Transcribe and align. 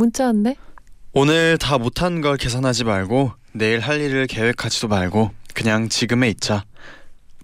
문자 0.00 0.24
왔네. 0.24 0.56
오늘 1.12 1.58
다 1.58 1.76
못한 1.76 2.22
걸 2.22 2.38
계산하지 2.38 2.84
말고 2.84 3.32
내일 3.52 3.80
할 3.80 4.00
일을 4.00 4.26
계획하지도 4.28 4.88
말고 4.88 5.30
그냥 5.52 5.90
지금에 5.90 6.30
있자. 6.30 6.64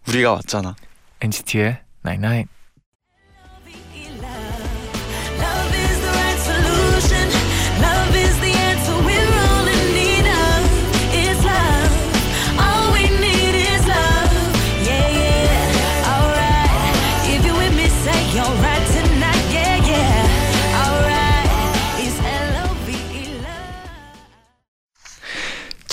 우리가 0.09 0.33
왔잖아. 0.33 0.75
NCT의 1.21 1.81
99. 2.03 2.56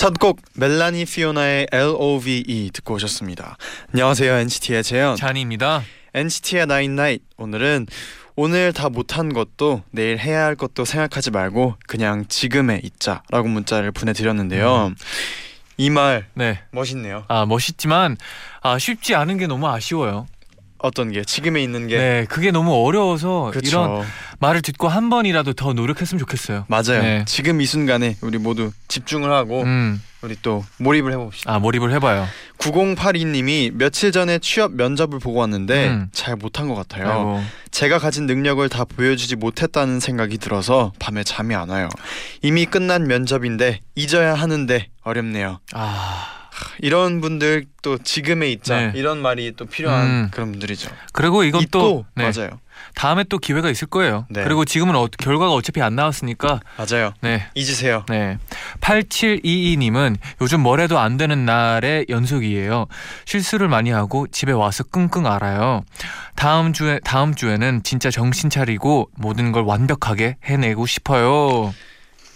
첫 0.03 0.15
곡 0.19 0.41
멜라니 0.55 1.05
피오나의 1.05 1.67
L.O.V.E 1.71 2.71
듣고 2.73 2.95
오셨습니다. 2.95 3.55
안녕하세요 3.93 4.33
NCT의 4.33 4.83
재현. 4.83 5.15
잔입니다. 5.15 5.81
NCT의 6.13 6.67
나인 6.67 6.97
나잇 6.97 7.21
오늘은 7.37 7.87
오늘 8.35 8.73
다 8.73 8.89
못한 8.89 9.31
것도 9.31 9.83
내일 9.91 10.19
해야 10.19 10.43
할 10.43 10.57
것도 10.57 10.83
생각하지 10.83 11.31
말고 11.31 11.75
그냥 11.87 12.25
지금에 12.27 12.81
있자라고 12.83 13.47
문자를 13.47 13.93
보내드렸는데요. 13.93 14.87
음. 14.87 14.95
이말 15.77 16.27
네. 16.33 16.59
멋있네요. 16.71 17.23
아 17.29 17.45
멋있지만 17.45 18.17
아 18.61 18.77
쉽지 18.77 19.15
않은 19.15 19.37
게 19.37 19.47
너무 19.47 19.69
아쉬워요. 19.69 20.27
어떤 20.83 21.11
게 21.11 21.23
지금에 21.23 21.63
있는 21.63 21.87
게 21.87 21.97
네, 21.97 22.25
그게 22.29 22.51
너무 22.51 22.73
어려워서 22.85 23.49
그렇죠. 23.51 23.67
이런 23.67 24.05
말을 24.39 24.61
듣고 24.61 24.89
한 24.89 25.09
번이라도 25.09 25.53
더 25.53 25.71
노력했으면 25.71 26.19
좋겠어요. 26.19 26.65
맞아요. 26.67 27.01
네. 27.01 27.23
지금 27.25 27.61
이 27.61 27.65
순간에 27.65 28.17
우리 28.21 28.37
모두 28.37 28.71
집중을 28.89 29.31
하고 29.31 29.61
음, 29.61 30.01
우리 30.21 30.35
또 30.41 30.65
몰입을 30.79 31.13
해봅시다. 31.13 31.53
아 31.53 31.59
몰입을 31.59 31.93
해봐요. 31.93 32.27
9082님이 32.57 33.71
며칠 33.73 34.11
전에 34.11 34.39
취업 34.39 34.73
면접을 34.73 35.19
보고 35.19 35.39
왔는데 35.39 35.87
음. 35.87 36.09
잘 36.11 36.35
못한 36.35 36.67
것 36.67 36.75
같아요. 36.75 37.07
아이고. 37.07 37.41
제가 37.71 37.97
가진 37.97 38.25
능력을 38.25 38.67
다 38.67 38.83
보여주지 38.83 39.37
못했다는 39.37 40.01
생각이 40.01 40.37
들어서 40.37 40.91
밤에 40.99 41.23
잠이 41.23 41.55
안 41.55 41.69
와요. 41.69 41.87
이미 42.41 42.65
끝난 42.65 43.07
면접인데 43.07 43.79
잊어야 43.95 44.33
하는데 44.33 44.87
어렵네요. 45.03 45.61
아 45.71 46.42
이런 46.79 47.21
분들 47.21 47.65
또 47.81 47.97
지금에 47.97 48.49
있자 48.51 48.77
네. 48.77 48.91
이런 48.95 49.21
말이 49.21 49.53
또 49.55 49.65
필요한 49.65 50.05
음. 50.05 50.27
그런 50.31 50.51
분들이죠. 50.51 50.89
그리고 51.11 51.43
이건 51.43 51.65
또 51.71 52.05
네, 52.15 52.31
맞아요, 52.31 52.59
다음에 52.95 53.23
또 53.25 53.37
기회가 53.37 53.69
있을 53.69 53.87
거예요. 53.87 54.25
네. 54.29 54.43
그리고 54.43 54.65
지금은 54.65 54.95
어, 54.95 55.07
결과가 55.07 55.53
어차피 55.53 55.81
안 55.81 55.95
나왔으니까 55.95 56.59
맞아요. 56.77 57.13
네. 57.21 57.47
잊으세요. 57.55 58.05
네. 58.09 58.37
8722님은 58.81 60.17
요즘 60.41 60.61
뭘 60.61 60.79
해도 60.79 60.99
안 60.99 61.17
되는 61.17 61.45
날의 61.45 62.05
연속이에요. 62.09 62.87
실수를 63.25 63.67
많이 63.67 63.91
하고 63.91 64.27
집에 64.27 64.51
와서 64.51 64.83
끙끙 64.83 65.25
앓아요. 65.25 65.83
다음 66.35 66.73
주에 66.73 66.99
다음 67.03 67.35
주에는 67.35 67.83
진짜 67.83 68.09
정신 68.09 68.49
차리고 68.49 69.09
모든 69.15 69.51
걸 69.51 69.63
완벽하게 69.63 70.37
해내고 70.43 70.85
싶어요. 70.85 71.73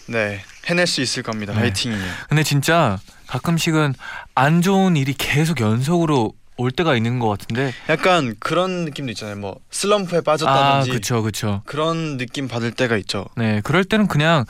네, 0.07 0.41
해낼 0.67 0.85
수 0.87 1.01
있을 1.01 1.23
겁니다. 1.23 1.53
네. 1.53 1.59
화이팅이요. 1.59 1.99
근데 2.29 2.43
진짜 2.43 2.99
가끔씩은 3.27 3.93
안 4.35 4.61
좋은 4.61 4.95
일이 4.95 5.13
계속 5.13 5.59
연속으로 5.61 6.33
올 6.59 6.71
때가 6.71 6.95
있는 6.95 7.19
것 7.19 7.27
같은데 7.29 7.71
약간 7.87 8.35
그런 8.39 8.83
느낌도 8.85 9.11
있잖아요. 9.11 9.35
뭐 9.35 9.59
슬럼프에 9.69 10.17
아 10.17 10.21
빠졌다든지 10.21 10.89
그쵸 10.91 11.21
그쵸 11.21 11.61
그런 11.65 12.17
느낌 12.17 12.47
받을 12.47 12.71
때가 12.71 12.97
있죠. 12.97 13.27
네 13.35 13.61
그럴 13.63 13.83
때는 13.85 14.07
그냥 14.07 14.43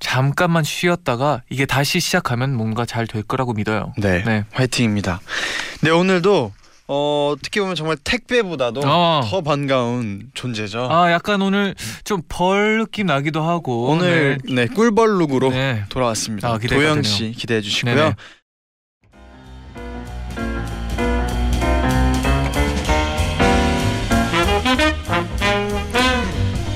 잠깐만 0.00 0.64
쉬었다가 0.64 1.42
이게 1.50 1.64
다시 1.64 2.00
시작하면 2.00 2.52
뭔가 2.54 2.84
잘 2.84 3.06
될 3.06 3.22
거라고 3.22 3.52
믿어요 3.52 3.92
네, 3.96 4.24
네. 4.24 4.44
화이팅입니다. 4.52 5.20
네, 5.82 5.90
오늘도 5.90 6.52
어, 6.88 7.32
어떻게 7.34 7.60
보면 7.60 7.74
정말 7.76 7.96
택배보다도 8.02 8.80
어. 8.84 9.22
더 9.24 9.40
반가운 9.40 10.30
존재죠. 10.34 10.88
아 10.90 11.10
약간 11.12 11.40
오늘 11.42 11.74
좀 12.04 12.22
벌 12.28 12.78
느낌 12.78 13.06
나기도 13.06 13.42
하고 13.42 13.86
오늘 13.90 14.38
네, 14.50 14.66
꿀벌 14.66 15.18
룩으로 15.18 15.50
네. 15.50 15.84
돌아왔습니다. 15.88 16.48
아, 16.52 16.58
기대가 16.58 16.80
도영 16.80 16.94
되네요. 16.96 17.02
씨 17.02 17.32
기대해 17.32 17.60
주시고요. 17.60 17.94
네네. 17.94 18.14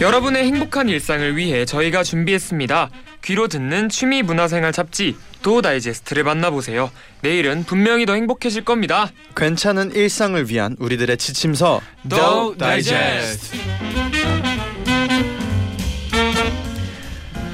여러분의 0.01 0.45
행복한 0.45 0.91
일상을 0.91 1.37
위해 1.37 1.65
저희가 1.65 2.03
준비했습니다. 2.03 2.91
귀로 3.25 3.49
듣는 3.49 3.89
취미 3.89 4.23
문화생활 4.23 4.71
잡지 4.71 5.17
도 5.43 5.63
다이제스트를 5.63 6.23
만나보세요. 6.23 6.91
내일은 7.23 7.65
분명히 7.65 8.05
더 8.05 8.13
행복해질 8.13 8.65
겁니다. 8.65 9.11
괜찮은 9.35 9.95
일상을 9.95 10.51
위한 10.51 10.77
우리들의 10.79 11.17
지침서 11.17 11.81
도 12.11 12.57
다이제스트. 12.59 13.57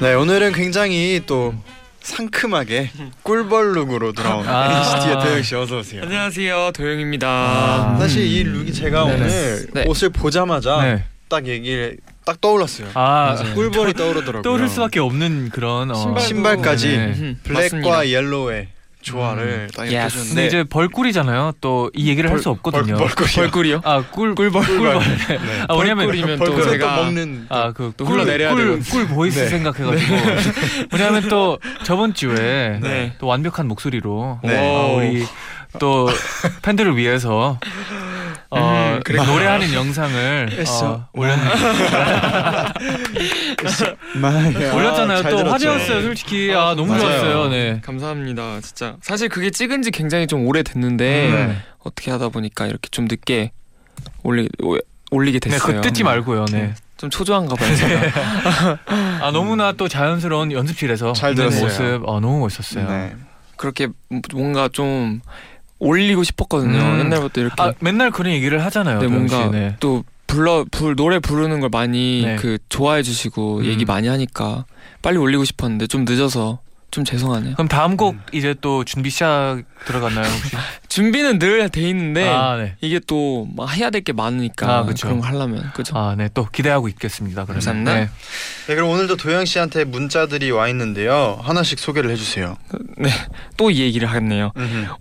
네, 0.01 0.13
오늘은 0.13 0.51
굉장히 0.51 1.21
또 1.25 1.55
상큼하게 2.01 2.91
꿀벌 3.23 3.73
look으로 3.73 4.11
돌아온 4.11 4.45
아. 4.45 4.79
NCT의 4.79 5.19
도영 5.23 5.43
씨 5.43 5.55
어서 5.55 5.77
오세요. 5.77 6.01
안녕하세요, 6.03 6.71
도영입니다. 6.73 7.27
아. 7.27 7.97
사실 7.99 8.23
이 8.25 8.43
look이 8.43 8.73
제가 8.73 9.05
네네. 9.05 9.15
오늘 9.15 9.67
네. 9.73 9.85
옷을 9.87 10.09
보자마자 10.09 10.81
네. 10.83 11.05
딱 11.29 11.47
얘기를 11.47 11.95
딱 12.25 12.39
떠올랐어요. 12.41 12.87
아 12.93 13.35
꿀벌이 13.53 13.93
떠오르더라고요. 13.93 14.41
떠오를 14.43 14.67
수밖에 14.69 14.99
없는 14.99 15.49
그런 15.49 15.91
어, 15.91 15.93
신발도- 15.93 16.19
신발까지 16.21 16.87
네. 16.87 17.05
음, 17.17 17.39
블랙과 17.43 17.61
맞습니다. 17.63 18.09
옐로우의 18.09 18.67
조화를 19.01 19.67
딱 19.75 19.83
이렇게 19.83 19.97
Yes. 19.99 20.17
해줬는데 20.17 20.47
이제 20.47 20.63
벌꿀이잖아요. 20.63 21.51
또 21.59 21.89
이 21.93 22.07
얘기를 22.07 22.29
할 22.31 22.39
수 22.39 22.49
없거든요. 22.51 22.95
벌, 22.97 23.07
벌꿀이요. 23.09 23.35
벌꿀이요? 23.35 23.81
아꿀 23.83 24.33
꿀벌 24.35 24.63
꿀벌. 24.65 24.99
네. 25.27 25.39
아 25.67 25.73
왜냐면 25.75 26.05
벌꿀이면 26.05 26.39
또 26.39 26.45
벌꿀은 26.45 26.71
제가 26.71 26.95
또 26.95 27.03
먹는 27.03 27.45
아그 27.49 27.91
또 27.97 28.05
흘러내려야 28.05 28.51
꿀, 28.53 28.63
되거든요. 28.79 28.83
꿀 28.89 29.07
voice 29.13 29.39
네. 29.39 29.47
생각해가지고 29.47 30.15
왜냐하면 30.93 31.27
또 31.27 31.59
저번 31.83 32.13
주에 32.13 32.79
네. 32.81 33.13
또 33.19 33.27
완벽한 33.27 33.67
목소리로 33.67 34.39
네. 34.43 34.57
어, 34.57 34.95
우리 34.95 35.25
또 35.79 36.07
팬들을 36.61 36.95
위해서 36.95 37.59
어, 38.55 38.99
음. 39.09 39.15
노래하는 39.25 39.73
영상을 39.73 40.51
했어. 40.57 40.85
어, 40.85 41.09
마야. 44.15 44.73
올렸잖아요. 44.73 45.21
잘또 45.21 45.37
들었죠. 45.37 45.51
화제였어요. 45.51 46.01
솔직히 46.03 46.53
아 46.53 46.73
너무 46.75 46.87
맞아요. 46.93 47.01
좋았어요. 47.01 47.47
네. 47.49 47.81
감사합니다. 47.83 48.61
진짜 48.61 48.95
사실 49.01 49.29
그게 49.29 49.49
찍은 49.49 49.81
지 49.81 49.91
굉장히 49.91 50.27
좀 50.27 50.45
오래 50.47 50.63
됐는데 50.63 51.29
네. 51.31 51.57
어떻게 51.79 52.11
하다 52.11 52.29
보니까 52.29 52.65
이렇게 52.67 52.89
좀 52.91 53.05
늦게 53.05 53.51
올리 54.23 54.49
오- 54.61 54.77
올리게 55.11 55.39
네, 55.39 55.49
됐어요. 55.51 55.75
그 55.77 55.81
뜯지 55.81 56.03
말고요. 56.03 56.45
네. 56.51 56.73
좀 56.97 57.09
초조한가 57.09 57.55
봐요. 57.55 57.75
제가. 57.75 58.79
아 59.21 59.31
너무나 59.31 59.71
또 59.73 59.87
자연스러운 59.87 60.51
연습실에서 60.51 61.13
잘 61.13 61.35
들었어요. 61.35 61.63
모습 61.63 62.01
어, 62.07 62.19
너무 62.19 62.39
멋있었어요. 62.39 62.87
네. 62.89 63.15
그렇게 63.57 63.87
뭔가 64.33 64.69
좀 64.71 65.21
올리고 65.83 66.23
싶었거든요. 66.23 66.77
음. 66.77 66.99
옛날부터 66.99 67.41
이렇게 67.41 67.61
아 67.61 67.73
맨날 67.79 68.11
그런 68.11 68.33
얘기를 68.33 68.63
하잖아요. 68.65 68.99
네. 68.99 69.07
뭔가 69.07 69.49
네. 69.51 69.75
또 69.79 70.03
불러 70.27 70.65
불 70.71 70.95
노래 70.95 71.19
부르는 71.19 71.59
걸 71.59 71.69
많이 71.69 72.23
네. 72.25 72.35
그 72.37 72.57
좋아해 72.69 73.03
주시고 73.03 73.59
음. 73.59 73.65
얘기 73.65 73.85
많이 73.85 74.07
하니까 74.07 74.65
빨리 75.01 75.17
올리고 75.17 75.43
싶었는데 75.43 75.87
좀 75.87 76.05
늦어서 76.05 76.59
좀 76.91 77.03
죄송하네요. 77.03 77.55
그럼 77.55 77.67
다음 77.67 77.97
곡 77.97 78.15
이제 78.31 78.55
또 78.61 78.83
준비 78.83 79.09
시작 79.09 79.63
들어갔나요 79.85 80.25
혹시? 80.25 80.55
준비는 80.93 81.39
늘 81.39 81.67
돼 81.69 81.89
있는데 81.89 82.27
아, 82.29 82.55
네. 82.57 82.75
이게 82.81 82.99
또 82.99 83.47
막 83.55 83.75
해야 83.75 83.89
될 83.89 84.03
게 84.03 84.13
많으니까 84.13 84.79
아, 84.79 84.83
그쵸. 84.85 85.07
그런 85.07 85.19
거 85.21 85.27
하려면 85.27 85.71
그죠. 85.73 85.97
아, 85.97 86.13
네. 86.17 86.29
또 86.33 86.45
기대하고 86.51 86.87
있겠습니다. 86.89 87.45
그러면. 87.45 87.83
네. 87.83 88.09
네, 88.67 88.75
그럼 88.75 88.89
오늘도 88.89 89.15
도영 89.17 89.45
씨한테 89.45 89.85
문자들이 89.85 90.51
와 90.51 90.67
있는데요. 90.69 91.39
하나씩 91.41 91.79
소개를 91.79 92.11
해 92.11 92.15
주세요. 92.15 92.57
또이 93.57 93.79
얘기를 93.79 94.07
하겠네요. 94.07 94.51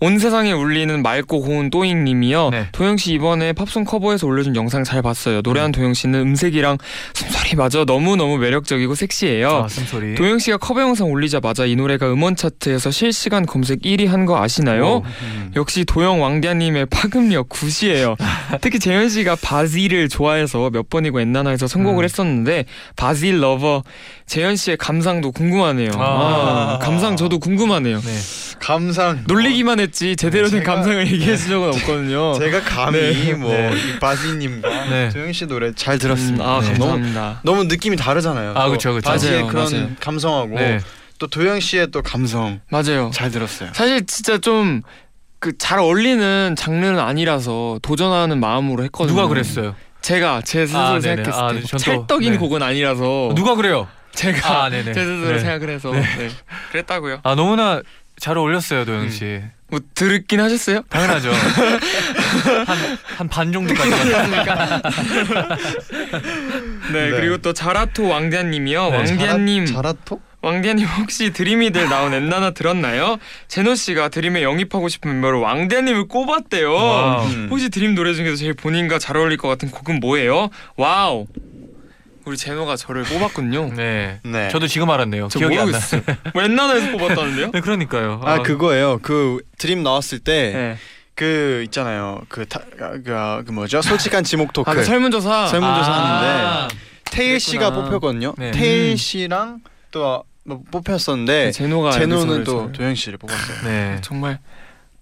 온 0.00 0.18
세상에 0.18 0.52
울리는 0.52 1.02
맑고 1.02 1.40
고운 1.42 1.68
또잉 1.70 2.04
님이요. 2.04 2.50
네. 2.50 2.68
도영 2.72 2.96
씨 2.96 3.12
이번에 3.12 3.52
팝송 3.52 3.84
커버에서 3.84 4.26
올려준 4.26 4.56
영상 4.56 4.84
잘 4.84 5.02
봤어요. 5.02 5.40
노래한 5.42 5.72
도영 5.72 5.94
씨는 5.94 6.18
음색이랑 6.20 6.78
숨소리 7.14 7.56
마저 7.56 7.84
너무 7.84 8.16
너무 8.16 8.38
매력적이고 8.38 8.94
섹시해요. 8.94 9.64
아, 9.64 9.68
숨소리. 9.68 10.14
도영 10.14 10.38
씨가 10.38 10.56
커버 10.58 10.80
영상 10.82 11.08
올리자마자 11.10 11.66
이 11.66 11.76
노래가 11.76 12.10
음원 12.12 12.34
차트에서 12.36 12.90
실시간 12.90 13.44
검색 13.46 13.82
1위 13.82 14.06
한 14.06 14.22
거 14.22 14.40
아시나요? 14.40 14.84
오. 14.86 15.02
음. 15.22 15.50
역시 15.56 15.81
도영 15.84 16.22
왕디아님의 16.22 16.86
파급력 16.86 17.48
good이에요. 17.48 18.16
특히 18.60 18.78
재현 18.78 19.08
씨가 19.08 19.36
Bazzi를 19.36 20.08
좋아해서 20.08 20.70
몇 20.70 20.88
번이고 20.88 21.20
엔나나에서 21.20 21.66
선곡을 21.66 22.02
음. 22.02 22.04
했었는데 22.04 22.64
바질 22.96 23.40
lover 23.40 23.82
재현 24.26 24.56
씨의 24.56 24.76
감상도 24.78 25.32
궁금하네요. 25.32 25.90
아. 25.96 26.74
아, 26.74 26.78
감상 26.80 27.16
저도 27.16 27.38
궁금하네요. 27.38 28.00
네. 28.00 28.18
감상. 28.60 29.24
놀리기만 29.26 29.80
했지 29.80 30.14
제대로 30.16 30.48
된 30.48 30.62
제가- 30.62 30.66
감상을 30.66 31.06
얘기해 31.12 31.36
준 31.36 31.48
적은 31.48 31.68
없거든요. 31.68 32.34
제가 32.38 32.60
감히 32.62 32.98
네. 33.00 33.34
뭐 33.34 33.50
네. 33.52 33.72
이 33.74 33.98
바지님과 33.98 34.68
네. 34.90 35.08
도영 35.10 35.32
씨 35.32 35.46
노래 35.46 35.72
잘 35.74 35.94
음, 35.94 35.98
들었습니다. 35.98 36.44
아 36.44 36.60
네. 36.60 36.68
너무 36.74 36.78
감사합니다. 36.92 37.40
너무 37.42 37.64
느낌이 37.64 37.96
다르잖아요. 37.96 38.52
아, 38.56 38.66
또 38.66 38.70
그쵸, 38.72 38.92
그쵸. 38.94 39.08
바지의 39.10 39.46
그런 39.48 39.70
맞아요. 39.72 39.88
감성하고 40.00 40.54
네. 40.54 40.78
또 41.18 41.26
도영 41.26 41.60
씨의 41.60 41.88
또 41.90 42.02
감성 42.02 42.60
맞아요. 42.70 43.10
잘 43.12 43.30
들었어요. 43.30 43.70
사실 43.74 44.06
진짜 44.06 44.38
좀 44.38 44.82
그 45.42 45.58
잘 45.58 45.80
어울리는 45.80 46.54
장르는 46.56 47.00
아니라서 47.00 47.80
도전하는 47.82 48.38
마음으로 48.38 48.84
했거든요. 48.84 49.14
누가 49.16 49.26
그랬어요? 49.28 49.74
제가 50.00 50.40
제 50.44 50.66
스스로 50.66 50.80
아. 50.82 51.00
생각했을 51.00 51.32
아, 51.42 51.48
때 51.48 51.54
네, 51.54 51.60
전 51.62 51.78
또- 51.78 51.84
찰떡인 51.84 52.32
네. 52.34 52.38
곡은 52.38 52.62
아니라서 52.62 53.32
누가 53.34 53.56
그래요? 53.56 53.88
제가 54.14 54.64
아, 54.64 54.68
네네. 54.70 54.92
제 54.92 55.00
스스로 55.04 55.32
네. 55.32 55.38
생각을 55.40 55.68
해서 55.70 55.90
네. 55.90 56.00
네. 56.00 56.28
그랬다고요. 56.70 57.20
아, 57.24 57.34
너무나 57.34 57.82
잘 58.20 58.38
어울렸어요, 58.38 58.84
도영 58.84 59.10
씨. 59.10 59.40
뭐 59.68 59.80
들었긴 59.94 60.38
하셨어요? 60.40 60.82
당연하죠. 60.88 61.32
한 62.66 62.98
한 63.16 63.28
반 63.28 63.52
정도까지 63.52 63.90
갔습니까? 63.90 64.82
네, 66.92 67.10
네. 67.10 67.10
그리고 67.10 67.38
또 67.38 67.52
자라토 67.52 68.06
왕디아님이요. 68.08 68.90
네, 68.90 68.96
왕디아님, 68.96 69.66
자라토? 69.66 70.20
왕디아님 70.42 70.86
혹시 70.86 71.32
드림이들 71.32 71.88
나온 71.88 72.12
엔나나 72.12 72.50
들었나요? 72.50 73.18
제노 73.48 73.74
씨가 73.76 74.08
드림에 74.08 74.42
영입하고 74.42 74.88
싶은 74.88 75.10
멤버로 75.12 75.40
왕디아님을 75.40 76.08
꼽았대요. 76.08 76.72
wow. 76.72 77.26
음. 77.26 77.48
혹시 77.50 77.70
드림 77.70 77.94
노래 77.94 78.12
중에서 78.12 78.34
제일 78.36 78.52
본인과 78.54 78.98
잘 78.98 79.16
어울릴 79.16 79.38
것 79.38 79.46
같은 79.48 79.70
곡은 79.70 80.00
뭐예요? 80.00 80.50
wow. 80.76 81.26
우리 82.24 82.36
제노가 82.36 82.76
저를 82.76 83.04
뽑았군요. 83.04 83.72
네. 83.76 84.20
네. 84.24 84.48
저도 84.50 84.66
지금 84.66 84.90
알았네요. 84.90 85.28
저 85.28 85.38
기억이 85.38 85.54
안 85.58 85.60
나. 85.60 85.78
모르겠어요. 85.78 86.02
뭐 86.34 86.42
엔나나에서 86.42 86.90
뽑았다는데요? 86.98 87.50
네, 87.54 87.60
그러니까요. 87.60 88.20
아 88.24 88.42
그거예요. 88.42 88.98
그 89.02 89.38
드림 89.58 89.82
나왔을 89.82 90.18
때 90.18 90.52
네. 90.52 90.76
그 91.14 91.62
있잖아요. 91.66 92.20
그, 92.28 92.46
타, 92.46 92.60
그, 92.76 93.44
그 93.46 93.52
뭐죠? 93.52 93.80
솔직한 93.82 94.24
지목 94.24 94.52
토크. 94.54 94.68
아, 94.70 94.74
그 94.74 94.82
설문조사. 94.82 95.46
설문조사 95.46 95.92
아. 95.92 96.62
하는데 96.62 96.74
테일 97.04 97.38
씨가. 97.38 97.70
뽑혔거든요. 97.70 98.34
네. 98.38 98.50
테일 98.50 98.92
음. 98.92 98.96
씨랑 98.96 99.60
또뭐 99.90 100.24
뽑혔었는데 100.70 101.52
제노가 101.52 101.92
제노는 101.92 102.26
저를 102.26 102.44
또 102.44 102.62
잘- 102.64 102.72
도영 102.72 102.94
씨를 102.94 103.18
뽑았어요. 103.18 103.62
네. 103.64 103.98
정말 104.02 104.38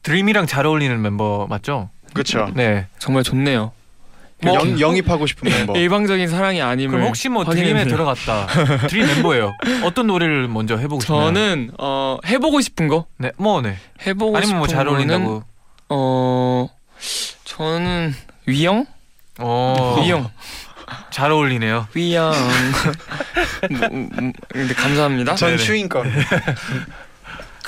드림이랑 0.03 0.47
잘 0.47 0.67
어울리는 0.67 1.01
멤버 1.01 1.47
맞죠? 1.49 1.91
그렇죠. 2.13 2.51
네. 2.55 2.87
정말 2.99 3.23
좋네요. 3.23 3.73
뭐, 4.43 4.55
영, 4.55 4.81
영입하고 4.81 5.27
싶은 5.27 5.51
멤버. 5.51 5.77
일방적인 5.77 6.27
사랑이 6.29 6.63
아님을 6.63 6.93
그럼 6.93 7.09
혹시 7.09 7.29
뭐 7.29 7.45
드림에. 7.45 7.85
들어갔다. 7.85 8.47
드림 8.89 9.07
멤버예요. 9.07 9.53
어떤 9.85 10.07
노래를 10.07 10.49
먼저 10.49 10.77
해보고 10.79 11.01
싶나요? 11.03 11.25
저는 11.27 11.73
어 11.79 12.17
해보고 12.27 12.61
싶은 12.63 12.89
거 12.89 13.05
네, 13.19 13.33
뭐 13.37 13.61
네. 13.61 13.77
해보고 14.07 14.37
아니면 14.39 14.57
뭐 14.59 14.67
싶은 14.67 14.79
잘 14.79 14.89
어울린다고. 14.89 15.43
어 15.91 16.69
저는 17.45 18.15
위영 18.47 18.87
어. 19.39 20.01
위영 20.03 20.31
잘 21.11 21.31
어울리네요. 21.31 21.89
위영 21.95 22.33
뭐, 23.71 23.89
음, 23.93 24.33
근데 24.49 24.75
감사합니다. 24.75 25.35
전 25.35 25.51
네네. 25.51 25.63
추인권. 25.63 26.11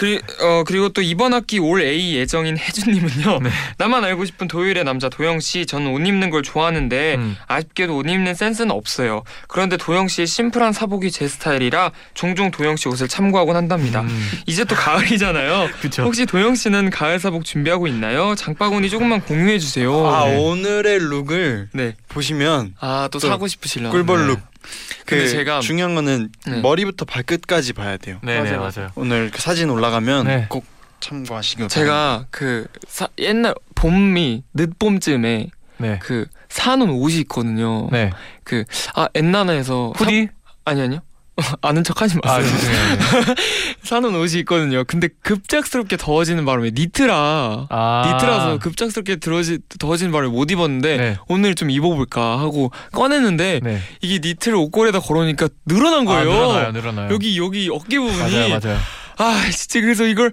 그리, 0.03 0.21
어, 0.41 0.65
그리고 0.67 0.89
또 0.89 1.01
이번 1.01 1.33
학기 1.33 1.61
올 1.61 1.81
A 1.81 2.17
예정인 2.17 2.59
혜준님은요. 2.59 3.39
네. 3.45 3.51
나만 3.79 4.03
알고 4.03 4.25
싶은 4.25 4.49
도율의 4.49 4.83
남자 4.83 5.09
도영 5.09 5.39
씨. 5.39 5.65
저는 5.65 5.93
옷 5.93 6.05
입는 6.05 6.31
걸 6.31 6.43
좋아하는데 6.43 7.15
음. 7.15 7.37
아쉽게도 7.47 7.97
옷 7.97 8.09
입는 8.09 8.35
센스는 8.35 8.73
없어요. 8.73 9.23
그런데 9.47 9.77
도영 9.77 10.09
씨의 10.09 10.27
심플한 10.27 10.73
사복이 10.73 11.13
제 11.13 11.29
스타일이라 11.29 11.93
종종 12.15 12.51
도영 12.51 12.75
씨 12.75 12.89
옷을 12.89 13.07
참고하곤 13.07 13.55
한답니다. 13.55 14.01
음. 14.01 14.31
이제 14.47 14.65
또 14.65 14.75
가을이잖아요. 14.75 15.69
그쵸. 15.81 16.03
혹시 16.03 16.27
도영 16.27 16.57
씨는 16.57 16.91
가을 16.91 17.21
사복 17.21 17.45
준비하고 17.45 17.87
있나요? 17.87 18.35
장바구니 18.35 18.91
조금만 18.91 19.21
공유해 19.21 19.61
주세요. 19.61 20.05
아 20.09 20.25
네. 20.25 20.37
오늘의 20.37 20.99
look을 20.99 21.69
네. 21.75 21.95
보시면 22.09 22.75
아또또 22.81 23.29
사고 23.29 23.47
싶으시려나? 23.47 23.93
꿀벌 23.93 24.27
look. 24.27 24.52
근데 25.07 25.25
그 25.25 25.33
제가- 25.37 25.61
중요한 25.61 25.95
거는 25.95 26.31
네. 26.47 26.61
머리부터 26.61 27.05
발끝까지 27.05 27.73
봐야 27.73 27.97
돼요. 27.97 28.19
네네 28.23 28.53
맞아요. 28.57 28.71
맞아요. 28.75 28.91
오늘 28.95 29.31
그 29.31 29.41
사진 29.41 29.71
올라가면 29.71 30.27
네. 30.27 30.47
꼭 30.49 30.65
참고하시길 31.01 31.69
제가 31.69 32.27
그 32.31 32.67
사, 32.87 33.09
옛날 33.19 33.55
봄이 33.75 34.45
늦봄쯤에 34.55 35.49
네. 35.79 35.99
그 36.01 36.27
사놓은 36.49 36.91
옷이 36.91 37.19
있거든요. 37.21 37.89
네. 37.91 38.11
아 38.95 39.09
엔나나에서 39.15 39.93
후디? 39.97 40.27
사- 40.27 40.53
아니 40.65 40.81
아니요. 40.83 41.01
아는 41.63 41.83
척하지 41.83 42.19
아 42.25 42.39
마세요. 42.39 42.53
죄송해요. 42.59 42.97
네. 42.97 43.35
사놓은 43.85 44.15
옷이 44.17 44.41
있거든요. 44.41 44.85
근데 44.85 45.09
급작스럽게 45.23 45.97
더워지는 45.97 46.45
바람에 46.45 46.73
니트라 46.75 47.67
아. 47.71 48.03
니트라서 48.07 48.59
급작스럽게 48.59 49.17
들어지, 49.17 49.59
더워지는 49.79 50.13
바람에 50.13 50.31
못 50.31 50.51
입었는데 50.51 50.97
네. 50.99 51.17
오늘 51.29 51.55
좀 51.55 51.71
입어볼까 51.71 52.39
하고 52.39 52.71
꺼냈는데 52.93 53.61
네. 53.63 53.81
이게 54.03 54.19
니트를 54.27 54.57
옷걸이에다 54.59 55.01
걸어놓으니까 55.01 55.49
늘어난 55.67 56.05
거예요. 56.05 56.31
아, 56.31 56.35
늘어나요, 56.35 56.73
늘어나요. 56.73 57.13
여기 57.15 57.39
여기 57.39 57.69
어깨 57.71 57.99
부분이 57.99 58.19
맞아요, 58.19 58.49
맞아요. 58.61 58.79
아 59.17 59.51
진짜 59.51 59.81
그래서 59.81 60.05
이걸 60.05 60.33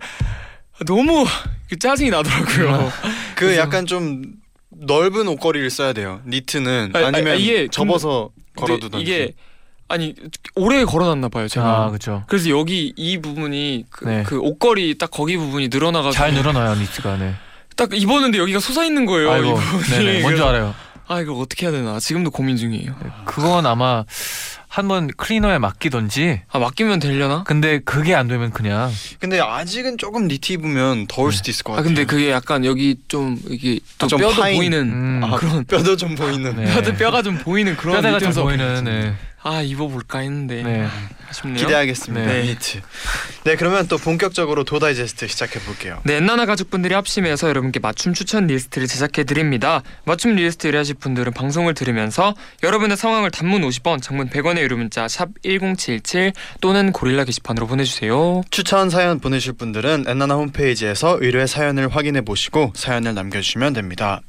너무 0.86 1.26
짜증이 1.80 2.10
나더라고요. 2.10 2.92
그 3.36 3.46
그래서- 3.46 3.62
약간 3.62 3.86
좀 3.86 4.24
넓은 4.72 5.28
옷걸이를 5.30 5.70
써야 5.70 5.94
돼요. 5.94 6.22
니트는 6.28 6.92
아니, 6.94 7.06
아니면 7.06 7.34
아니, 7.34 7.44
이게 7.44 7.68
접어서 7.70 8.30
근데 8.56 8.74
걸어두던지. 8.74 9.04
이게 9.04 9.34
아니 9.90 10.14
오래 10.56 10.86
걸어놨나 10.86 11.30
봐요 11.30 11.48
제가. 11.48 11.86
아 11.86 11.88
그렇죠. 11.90 12.24
그래서 12.28 12.50
여기 12.52 12.94
이 12.96 13.18
부분이 13.20 13.86
그, 13.90 14.06
네. 14.06 14.24
그 14.24 14.38
옷걸이 14.40 14.98
딱 15.00 15.10
거기 15.10 15.36
부분이 15.36 15.70
늘어나가지고 15.70 16.14
잘 16.14 16.34
늘어나요 16.34 16.76
니트가. 16.76 17.18
네. 17.18 17.34
딱 17.76 17.90
입었는데 17.94 18.38
여기가 18.38 18.60
솟아 18.60 18.86
있는 18.86 19.06
거예요. 19.06 19.30
이 19.30 19.32
아이고. 19.32 19.60
네네. 19.90 20.22
뭔지 20.22 20.42
알아요. 20.44 20.76
아 21.08 21.22
이걸 21.22 21.42
어떻게 21.42 21.66
해야 21.66 21.72
되나 21.72 22.00
지금도 22.00 22.30
고민 22.30 22.56
중이에요. 22.56 22.94
그건 23.26 23.66
아마 23.66 24.06
한번 24.68 25.08
cleaner에 25.18 25.58
맡기던지. 25.58 26.42
아 26.52 26.60
맡기면 26.60 27.00
되려나? 27.00 27.44
근데 27.46 27.80
그게 27.80 28.14
안 28.14 28.28
되면 28.28 28.52
그냥 28.52 28.92
근데 29.20 29.40
아직은 29.40 29.98
조금 29.98 30.28
니트 30.28 30.54
입으면 30.54 31.08
더울 31.08 31.32
네. 31.32 31.38
수도 31.38 31.50
있을 31.50 31.64
것아 31.64 31.78
같아요. 31.78 31.88
근데 31.88 32.06
그게 32.06 32.30
약간 32.30 32.64
여기 32.64 32.96
좀 33.08 33.40
이게 33.50 33.80
또 33.98 34.06
아, 34.06 34.08
좀 34.08 34.20
뼈도 34.20 34.40
파인. 34.40 34.58
보이는 34.58 34.80
음, 34.82 35.22
아, 35.24 35.36
그런 35.36 35.66
뼈도 35.66 35.98
좀 35.98 36.14
보이는. 36.14 36.56
네. 36.56 36.72
뼈도 36.76 36.94
뼈가 36.94 37.24
좀 37.24 37.40
보이는 37.40 37.76
그런 37.76 37.96
뼈대가 37.96 38.20
좀 38.20 38.44
보이는. 38.44 39.16
네. 39.44 39.50
아 39.50 39.62
입어볼까 39.62 40.20
했는데 40.20 40.64
네. 40.64 40.88
아쉽네요. 41.30 41.58
기대하겠습니다. 41.58 42.26
네. 42.26 42.44
니트. 42.44 42.82
네 43.46 43.56
그러면 43.56 43.88
또 43.88 43.98
본격적으로 43.98 44.64
도다이제스트 44.64 45.28
시작해 45.28 45.60
볼게요. 45.60 46.02
네, 46.04 46.18
엔나나 46.18 46.46
가족분들이 46.46 46.94
합심해서 46.94 47.48
여러분께 47.48 47.80
맞춤 47.80 48.14
추천 48.14 48.48
리스트를 48.48 48.88
제작해 48.88 49.24
드립니다. 49.24 49.82
맞춤 50.04 50.36
리스트 50.36 50.68
의뢰하실 50.68 50.96
분들은 50.96 51.34
방송을 51.34 51.74
들으면서 51.74 52.36
여러분의 52.64 52.98
상황을 52.98 53.32
단문 53.32 53.62
50원, 53.62 54.02
장문 54.02 54.30
100원의 54.30 54.60
유료 54.60 54.76
문자 54.78 55.08
샵 55.08 55.30
#1077 55.44 56.34
또는 56.62 56.92
고릴라 56.92 57.24
게시판으로 57.24 57.68
보내주세요. 57.68 58.44
추천 58.50 58.90
사연 58.90 59.20
보내실 59.20 59.54
분들은 59.54 60.06
엔나나 60.08 60.36
홈페이지에서 60.36 61.18
의뢰 61.22 61.48
사연을 61.48 61.88
확인해 61.90 62.22
보시고 62.22 62.74
사연을 62.76 63.14
남겨주시면 63.14 63.74
됩니다. 63.74 64.22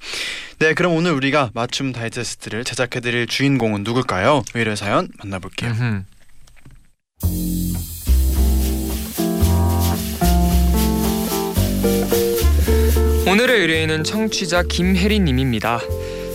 네, 0.60 0.74
그럼 0.74 0.92
오늘 0.92 1.12
우리가 1.12 1.50
맞춤 1.54 1.90
다이제스트를 1.92 2.64
제작해 2.64 3.00
드릴 3.00 3.26
주인공은 3.26 3.82
누굴까요? 3.82 4.44
의뢰 4.52 4.76
사연 4.76 4.99
만나볼게요. 5.18 5.70
음흠. 5.70 6.04
오늘의 13.30 13.60
의뢰인은 13.60 14.02
청취자 14.04 14.64
김혜리님입니다. 14.64 15.80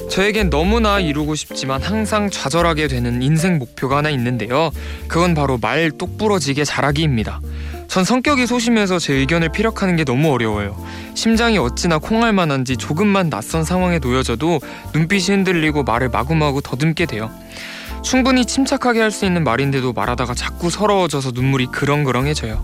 저에겐 0.10 0.50
너무나 0.50 1.00
이루고 1.00 1.36
싶지만 1.36 1.82
항상 1.82 2.30
좌절하게 2.30 2.88
되는 2.88 3.22
인생 3.22 3.58
목표가 3.58 3.98
하나 3.98 4.10
있는데요. 4.12 4.72
그건 5.08 5.34
바로 5.34 5.58
말 5.58 5.92
똑부러지게 5.92 6.64
잘하기입니다. 6.64 7.42
전 7.88 8.04
성격이 8.04 8.48
소심해서 8.48 8.98
제 9.00 9.14
의견을 9.14 9.50
피력하는 9.50 9.96
게 9.96 10.04
너무 10.04 10.32
어려워요. 10.32 10.82
심장이 11.16 11.58
어찌나 11.58 11.98
콩할 11.98 12.34
만한지 12.34 12.78
조금만 12.78 13.30
낯선 13.30 13.64
상황에 13.64 14.00
놓여져도 14.00 14.62
눈빛이 14.94 15.36
흔들리고 15.36 15.84
말을 15.84 16.10
마구마구 16.10 16.62
더듬게 16.62 17.08
돼요. 17.08 17.30
충분히 18.06 18.46
침착하게 18.46 19.02
할 19.02 19.10
수 19.12 19.26
있는 19.26 19.44
말인데도 19.44 19.92
말하다가 19.94 20.36
자꾸 20.36 20.70
서러워져서 20.70 21.32
눈물이 21.34 21.68
그렁그렁해져요. 21.68 22.64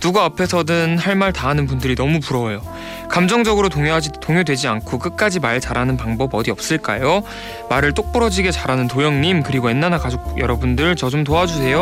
누구 0.00 0.20
앞에서든 0.20 0.98
할 0.98 1.14
말 1.14 1.32
다 1.32 1.48
하는 1.48 1.66
분들이 1.66 1.94
너무 1.94 2.18
부러워요. 2.20 2.60
감정적으로 3.08 3.68
동요하지 3.68 4.10
동요되지 4.20 4.66
않고 4.66 4.98
끝까지 4.98 5.38
말 5.38 5.60
잘하는 5.60 5.96
방법 5.96 6.34
어디 6.34 6.50
없을까요? 6.50 7.22
말을 7.68 7.92
똑부러지게 7.92 8.50
잘하는 8.50 8.88
도영님 8.88 9.42
그리고 9.44 9.70
엔나나 9.70 9.98
가족 9.98 10.38
여러분들 10.38 10.96
저 10.96 11.08
좀 11.10 11.22
도와주세요. 11.24 11.80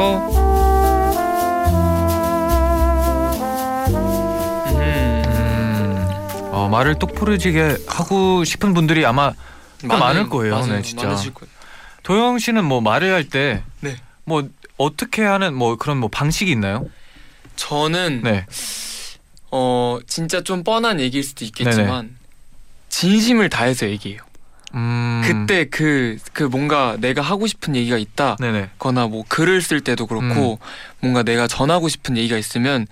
음, 4.68 5.22
음, 5.26 6.48
어, 6.52 6.68
말을 6.70 6.98
똑부러지게 6.98 7.76
하고 7.86 8.44
싶은 8.44 8.74
분들이 8.74 9.04
아마 9.06 9.32
많을 9.84 10.28
거예요, 10.28 10.54
맞아요. 10.56 10.72
네, 10.74 10.82
진짜. 10.82 11.06
많으실 11.06 11.32
거예요. 11.34 11.57
도영 12.08 12.38
씨는 12.38 12.64
뭐 12.64 12.80
말을 12.80 13.12
할 13.12 13.28
때 13.28 13.62
네. 13.80 13.94
뭐 14.24 14.48
어떻게 14.78 15.22
하는 15.22 15.52
뭐 15.52 15.76
그런 15.76 15.98
뭐 15.98 16.08
방식이 16.08 16.50
있나요? 16.50 16.88
저는 17.56 18.22
네. 18.24 18.46
어 19.50 19.98
진짜 20.06 20.40
좀 20.40 20.64
뻔한 20.64 21.00
얘기일 21.00 21.22
수도 21.22 21.44
있겠지만 21.44 22.16
진심을 22.88 23.50
다해서 23.50 23.86
얘기해요. 23.90 24.22
음. 24.74 25.20
그때 25.22 25.66
그 25.66 26.16
그 26.32 26.44
뭔가 26.44 26.96
내가 26.98 27.20
하고 27.20 27.46
싶은 27.46 27.76
얘기가 27.76 27.98
있다. 27.98 28.36
네네. 28.40 28.70
거나 28.78 29.06
뭐 29.06 29.24
글을 29.28 29.60
쓸 29.60 29.82
때도 29.82 30.06
그렇고 30.06 30.58
뭔가 31.00 31.22
내가 31.22 31.46
전하고 31.46 31.90
싶은 31.90 32.16
얘기가 32.16 32.38
있으면 32.38 32.86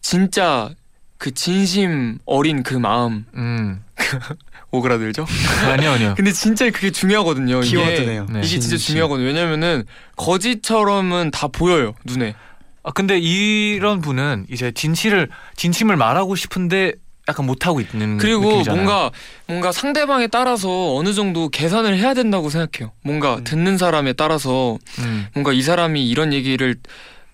진짜 0.00 0.70
그 1.18 1.34
진심 1.34 2.18
어린 2.24 2.62
그 2.62 2.74
마음 2.74 3.26
음. 3.34 3.84
오그라들죠? 4.78 5.26
아니요, 5.70 5.90
아니요. 5.92 6.14
근데 6.18 6.32
진짜 6.32 6.68
그게 6.70 6.90
중요하거든요. 6.90 7.60
이게 7.60 7.68
키워드네요. 7.70 8.26
네. 8.30 8.38
이게 8.40 8.46
진짜 8.48 8.68
진심. 8.76 8.94
중요하거든요. 8.94 9.26
왜냐면은 9.26 9.84
거짓처럼은 10.16 11.30
다 11.30 11.48
보여요 11.48 11.94
눈에. 12.04 12.34
아 12.82 12.90
근데 12.92 13.18
이런 13.18 14.00
분은 14.00 14.46
이제 14.50 14.70
진실을 14.72 15.28
진심을 15.56 15.96
말하고 15.96 16.36
싶은데 16.36 16.92
약간 17.28 17.46
못 17.46 17.66
하고 17.66 17.80
있는 17.80 18.18
그리고 18.18 18.42
느낌이잖아요. 18.48 18.84
뭔가 18.84 19.10
뭔가 19.46 19.72
상대방에 19.72 20.26
따라서 20.26 20.94
어느 20.94 21.14
정도 21.14 21.48
계산을 21.48 21.96
해야 21.96 22.12
된다고 22.12 22.50
생각해요. 22.50 22.92
뭔가 23.02 23.36
음. 23.36 23.44
듣는 23.44 23.78
사람에 23.78 24.12
따라서 24.12 24.76
음. 24.98 25.26
뭔가 25.32 25.54
이 25.54 25.62
사람이 25.62 26.06
이런 26.06 26.34
얘기를 26.34 26.76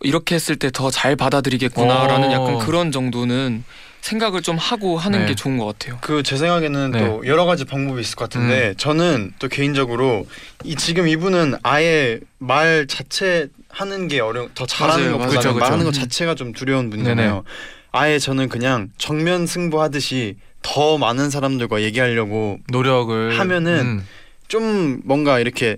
이렇게 0.02 0.36
했을 0.36 0.54
때 0.56 0.70
더 0.70 0.90
잘 0.90 1.16
받아들이겠구나라는 1.16 2.28
어. 2.28 2.32
약간 2.32 2.58
그런 2.58 2.92
정도는 2.92 3.64
생각을 4.00 4.42
좀 4.42 4.56
하고 4.56 4.96
하는 4.98 5.20
네. 5.20 5.26
게 5.26 5.34
좋은 5.34 5.58
것 5.58 5.66
같아요. 5.66 5.98
그 6.00 6.22
제 6.22 6.36
생각에는 6.36 6.90
네. 6.90 6.98
또 7.00 7.22
여러 7.26 7.44
가지 7.44 7.64
방법이 7.64 8.00
있을 8.00 8.16
것 8.16 8.28
같은데 8.28 8.74
저는 8.76 9.32
또 9.38 9.48
개인적으로 9.48 10.26
이 10.64 10.74
지금 10.76 11.08
이분은 11.08 11.54
아예 11.62 12.20
말 12.38 12.86
자체 12.86 13.48
하는 13.68 14.08
게 14.08 14.20
어려 14.20 14.48
더 14.54 14.66
잘하는 14.66 15.12
맞아요. 15.18 15.28
그쵸, 15.28 15.54
그쵸. 15.54 15.54
말하는 15.54 15.84
것 15.84 15.94
음. 15.96 16.00
자체가 16.00 16.34
좀 16.34 16.52
두려운 16.52 16.90
분이잖아요. 16.90 17.30
네네. 17.30 17.42
아예 17.92 18.18
저는 18.18 18.48
그냥 18.48 18.90
정면 18.98 19.46
승부하듯이 19.46 20.36
더 20.62 20.98
많은 20.98 21.30
사람들과 21.30 21.82
얘기하려고 21.82 22.58
노력을 22.68 23.38
하면은 23.38 23.80
음. 23.80 24.06
좀 24.48 25.00
뭔가 25.04 25.38
이렇게 25.38 25.76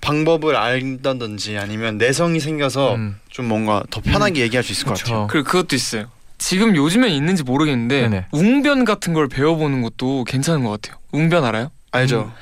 방법을 0.00 0.56
알다든지 0.56 1.58
아니면 1.58 1.96
내성이 1.98 2.40
생겨서 2.40 2.96
음. 2.96 3.16
좀 3.30 3.46
뭔가 3.46 3.82
더 3.90 4.00
편하게 4.00 4.40
얘기할 4.42 4.64
수 4.64 4.72
있을 4.72 4.84
것 4.86 4.98
같아요. 4.98 5.26
그쵸. 5.26 5.28
그리고 5.30 5.46
그것도 5.48 5.76
있어요. 5.76 6.06
지금 6.42 6.74
요즘엔 6.74 7.10
있는지 7.12 7.44
모르겠는데 7.44 8.02
네네. 8.08 8.26
웅변 8.32 8.84
같은 8.84 9.12
걸 9.14 9.28
배워보는 9.28 9.80
것도 9.82 10.24
괜찮은 10.24 10.64
것 10.64 10.70
같아요. 10.70 10.98
웅변 11.12 11.44
알아요? 11.44 11.70
알죠? 11.92 12.32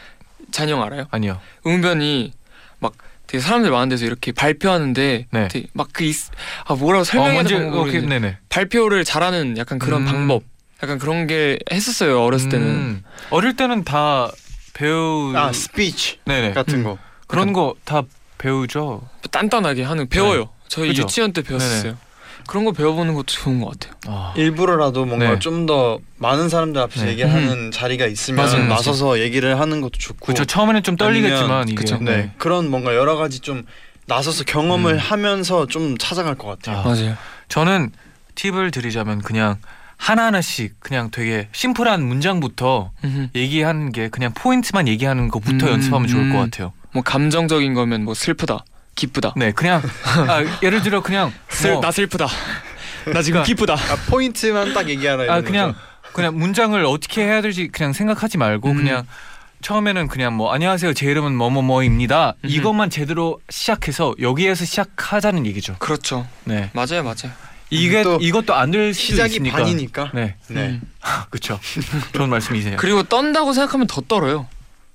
잔영 0.50 0.82
알아요? 0.82 1.06
아니요. 1.10 1.38
웅변이 1.64 2.32
막 2.78 2.94
되게 3.26 3.42
사람들 3.42 3.70
많은 3.70 3.90
데서 3.90 4.06
이렇게 4.06 4.32
발표하는데 4.32 5.26
네. 5.30 5.48
되게 5.48 5.66
막그 5.74 6.10
아 6.64 6.74
뭐라고 6.74 7.04
설명해야 7.04 7.40
어, 7.40 7.42
될지 7.42 7.54
뭔지 7.62 7.76
모르겠는데. 7.76 8.38
발표를 8.48 9.04
잘하는 9.04 9.58
약간 9.58 9.78
그런 9.78 10.02
음. 10.02 10.06
방법 10.06 10.44
약간 10.82 10.98
그런 10.98 11.26
게 11.26 11.58
했었어요 11.70 12.22
어렸을 12.22 12.48
때는 12.48 12.66
음. 12.66 13.02
어릴 13.28 13.54
때는 13.54 13.84
다 13.84 14.30
배우 14.72 15.36
아 15.36 15.52
스피치 15.52 16.20
네네. 16.24 16.52
같은 16.52 16.78
음. 16.78 16.84
거. 16.84 16.98
그런 17.26 17.52
거 17.52 17.74
다 17.84 18.02
배우죠. 18.38 19.06
단단하게 19.30 19.82
하는 19.82 20.08
배워요 20.08 20.48
저희 20.68 20.88
그죠? 20.88 21.02
유치원 21.02 21.34
때 21.34 21.42
배웠었어요 21.42 21.98
그런 22.46 22.64
거 22.64 22.72
배워보는 22.72 23.14
것도 23.14 23.26
좋은 23.26 23.60
것 23.60 23.70
같아요 23.70 23.94
아. 24.06 24.34
일부러라도 24.36 25.04
뭔가 25.04 25.30
네. 25.30 25.38
좀더 25.38 25.98
많은 26.18 26.48
사람들 26.48 26.80
앞에서 26.82 27.04
네. 27.04 27.12
얘기하는 27.12 27.70
자리가 27.70 28.06
있으면 28.06 28.44
맞아요, 28.44 28.58
맞아요. 28.58 28.68
나서서 28.68 29.20
얘기를 29.20 29.58
하는 29.58 29.80
것도 29.80 29.98
좋고 29.98 30.26
그렇죠. 30.26 30.44
처음에는 30.44 30.82
좀 30.82 30.96
떨리겠지만 30.96 31.68
이게 31.68 31.74
그쵸. 31.76 31.98
네. 32.00 32.32
그런 32.38 32.70
뭔가 32.70 32.94
여러 32.94 33.16
가지 33.16 33.40
좀 33.40 33.64
나서서 34.06 34.44
경험을 34.44 34.94
음. 34.94 34.98
하면서 34.98 35.66
좀 35.66 35.96
찾아갈 35.96 36.34
것 36.34 36.48
같아요. 36.48 36.78
아. 36.78 36.82
맞아요 36.84 37.16
저는 37.48 37.90
팁을 38.34 38.70
드리자면 38.70 39.20
그냥 39.20 39.56
하나하나씩 39.96 40.80
그냥 40.80 41.10
되게 41.10 41.48
심플한 41.52 42.02
문장부터 42.02 42.90
음흠. 43.04 43.28
얘기하는 43.34 43.92
게 43.92 44.08
그냥 44.08 44.32
포인트만 44.34 44.88
얘기하는 44.88 45.28
것부터 45.28 45.66
음, 45.66 45.72
연습하면 45.72 46.08
좋을 46.08 46.30
것 46.30 46.38
음. 46.38 46.44
같아요. 46.44 46.72
뭐 46.92 47.02
감정적인 47.02 47.74
거면 47.74 48.04
뭐 48.04 48.14
슬프다 48.14 48.64
기쁘다 49.00 49.32
네, 49.36 49.52
그냥 49.52 49.82
아, 50.28 50.44
예를 50.62 50.82
들어 50.82 51.00
그냥 51.02 51.32
슬, 51.48 51.72
뭐, 51.72 51.80
나 51.80 51.90
슬프다 51.90 52.26
나 53.06 53.22
지금 53.22 53.42
그러니까- 53.42 53.42
기쁘다 53.44 53.72
아, 53.74 53.96
포인트만 54.08 54.74
딱 54.74 54.88
얘기하라 54.88 55.32
아 55.34 55.40
그냥 55.40 55.74
그냥 56.12 56.36
문장을 56.36 56.84
어떻게 56.84 57.22
해야 57.24 57.40
될지 57.40 57.68
그냥 57.68 57.92
생각하지 57.92 58.36
말고 58.38 58.70
음. 58.70 58.76
그냥 58.76 59.06
처음에는 59.62 60.08
그냥 60.08 60.34
뭐 60.34 60.52
안녕하세요 60.52 60.92
제 60.94 61.06
이름은 61.10 61.34
뭐뭐뭐입니다 61.34 62.34
음흠. 62.44 62.52
이것만 62.54 62.90
제대로 62.90 63.40
시작해서 63.48 64.14
여기에서 64.20 64.64
시작하자는 64.64 65.46
얘기죠. 65.46 65.76
그렇죠 65.78 66.26
네 66.44 66.70
맞아요 66.74 67.02
맞아요 67.02 67.32
이게 67.70 68.02
또 68.02 68.18
이것도 68.20 68.54
안 68.54 68.70
될 68.72 68.92
수도 68.92 69.12
시작이 69.12 69.34
있으니까. 69.34 69.58
반이니까. 69.58 70.10
네, 70.12 70.34
네. 70.48 70.60
음. 70.70 70.82
그렇죠. 71.30 71.60
좋은 72.12 72.28
말씀이세요. 72.28 72.76
그리고 72.78 73.02
떤다고 73.04 73.52
생각하면 73.52 73.86
더 73.86 74.00
떨어요 74.00 74.46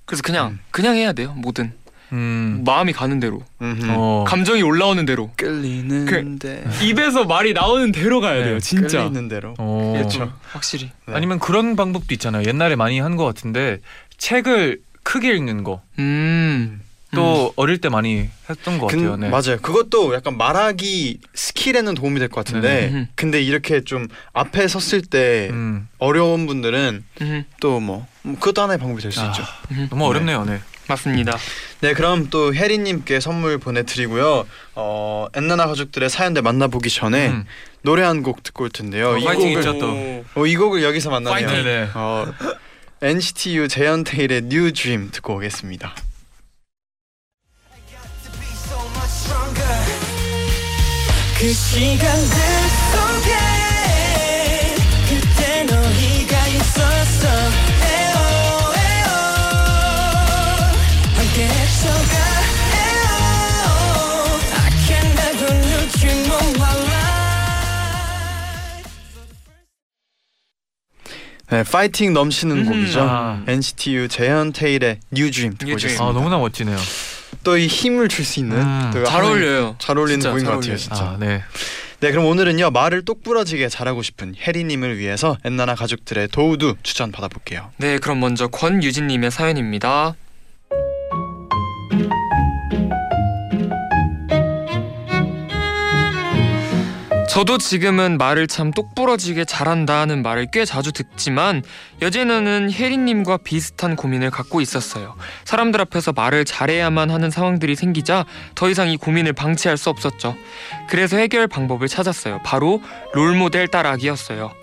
그래서 0.06 0.22
그냥 0.22 0.48
음. 0.50 0.60
그냥 0.72 0.96
해야 0.96 1.14
돼요 1.14 1.34
뭐든 1.38 1.72
음, 2.12 2.62
마음이 2.66 2.94
가는 2.94 3.20
대로. 3.20 3.42
어, 3.62 4.24
감정이 4.28 4.62
올라오는 4.62 5.06
대로 5.06 5.32
끌리는데 5.36 6.64
입에서 6.84 7.26
말이 7.26 7.54
나오는 7.54 7.92
대로 7.92 8.22
가야 8.22 8.36
네, 8.40 8.44
돼요 8.46 8.60
진짜 8.60 9.04
끌리는 9.04 9.28
대로. 9.28 9.54
어. 9.58 9.94
그렇죠 9.98 10.32
확실히 10.52 10.92
네. 11.08 11.14
아니면 11.16 11.40
그런 11.40 11.76
방법도 11.76 12.14
있잖아요. 12.14 12.44
옛날에 12.48 12.76
많이 12.76 13.00
한 13.00 13.16
것 13.16 13.24
같은데 13.26 13.80
책을 14.18 14.80
크게 15.04 15.34
읽는 15.36 15.64
거. 15.64 15.82
음. 16.00 16.82
또 17.14 17.54
어릴 17.56 17.80
때 17.80 17.88
많이 17.88 18.28
했던 18.50 18.78
것 18.78 18.88
근- 18.88 19.00
같아요. 19.00 19.16
네. 19.16 19.30
맞아요. 19.30 19.58
그것도 19.62 20.14
약간 20.14 20.36
말하기 20.38 21.20
스킬에는 21.34 21.94
도움이 21.94 22.20
될 22.20 22.28
것 22.28 22.44
같은데 22.44 22.90
네. 22.92 23.08
근데 23.16 23.42
이렇게 23.42 23.86
좀 23.86 24.08
앞에 24.34 24.68
섰을 24.68 25.02
때 25.04 25.48
음, 25.52 25.88
어려운 25.98 26.46
분들은 26.46 27.04
음. 27.22 27.46
또뭐 27.62 28.06
그것도 28.24 28.62
하나의 28.64 28.80
방법이 28.80 29.02
될수 29.02 29.22
아. 29.22 29.28
있죠. 29.28 29.44
너무 29.90 30.06
어렵네요. 30.08 30.44
네. 30.44 30.60
맞습니다 30.88 31.38
네, 31.82 31.94
그럼 31.94 32.30
또 32.30 32.54
혜리님께 32.54 33.20
선물 33.20 33.58
보내드리고요. 33.58 34.46
어, 34.76 35.28
엔나나 35.34 35.68
가족들의 35.68 36.10
사연들 36.10 36.42
만나보기 36.42 36.90
전에 36.90 37.28
음. 37.30 37.46
노래 37.82 38.04
한 38.04 38.24
곡 38.24 38.42
듣고 38.44 38.64
올 38.64 38.70
텐데요. 38.70 39.12
어, 39.12 39.18
이 39.18 39.24
곡을 39.24 39.64
또. 39.80 40.24
어, 40.42 40.46
이 40.48 40.56
곡을 40.56 40.82
여기서 40.84 41.10
만나네요. 41.12 41.48
파이팅. 41.48 41.64
네네. 41.64 41.90
어, 41.94 42.26
NCT 43.02 43.58
U 43.58 43.68
재현 43.68 44.04
테일의 44.04 44.44
New 44.46 44.72
Dream 44.74 45.10
듣고 45.12 45.36
오겠습니다. 45.36 45.94
그 51.38 51.52
시간들 51.54 52.38
속에 52.92 53.75
네, 71.56 71.64
파이팅 71.64 72.12
넘치는 72.14 72.58
음. 72.58 72.66
곡이죠. 72.66 73.02
아. 73.02 73.42
NCT 73.48 73.96
U 73.96 74.08
재현 74.10 74.52
테일의 74.52 75.00
New 75.14 75.32
Dream 75.32 75.56
듣고. 75.58 75.74
오셨습니다. 75.74 76.04
아 76.06 76.12
너무나 76.12 76.38
멋지네요. 76.38 76.78
또 77.46 77.58
이 77.58 77.68
힘을 77.68 78.10
줄 78.10 78.26
수 78.26 78.40
있는 78.42 78.58
음. 78.58 78.92
또잘 78.94 79.24
어울려요 79.24 79.76
잘 79.80 79.98
어울리는 79.98 80.20
진짜 80.20 80.32
곡인 80.32 80.46
잘 80.46 80.54
것 80.56 80.60
같아요. 80.62 80.78
진짜. 80.78 80.96
아 81.04 81.18
네. 81.20 81.44
네, 82.02 82.12
그럼 82.12 82.26
오늘은요 82.26 82.72
말을 82.72 83.06
똑부러지게 83.06 83.70
잘하고 83.70 84.02
싶은 84.04 84.36
혜리님을 84.38 84.98
위해서 84.98 85.38
엔나나 85.46 85.76
가족들의 85.76 86.28
도우두 86.30 86.76
추천 86.84 87.12
받아볼게요. 87.14 87.72
네 87.78 88.00
그럼 88.00 88.20
먼저 88.20 88.48
권유진님의 88.48 89.32
사연입니다 89.32 90.16
저도 97.36 97.58
지금은 97.58 98.18
말을 98.18 98.48
참 98.48 98.72
똑부러지게 98.72 99.44
잘한다는 99.44 100.22
말을 100.22 100.48
꽤 100.54 100.64
자주 100.64 100.94
듣지만 100.94 101.64
예전에는 102.02 102.72
혜리님과 102.72 103.40
비슷한 103.44 103.98
고민을 103.98 104.32
갖고 104.32 104.62
있었어요. 104.62 105.18
사람들 105.44 105.82
앞에서 105.82 106.14
말을 106.14 106.46
잘해야만 106.46 107.12
하는 107.12 107.30
상황들이 107.30 107.76
생기자 107.76 108.24
더 108.56 108.70
이상 108.70 108.90
이 108.90 108.96
고민을 108.96 109.34
방치할 109.34 109.76
수 109.76 109.90
없었죠. 109.90 110.34
그래서 110.88 111.18
해결 111.18 111.48
방법을 111.48 111.90
찾았어요. 111.90 112.40
바로 112.46 112.82
롤모델 113.14 113.68
따라하기였어요. 113.68 114.54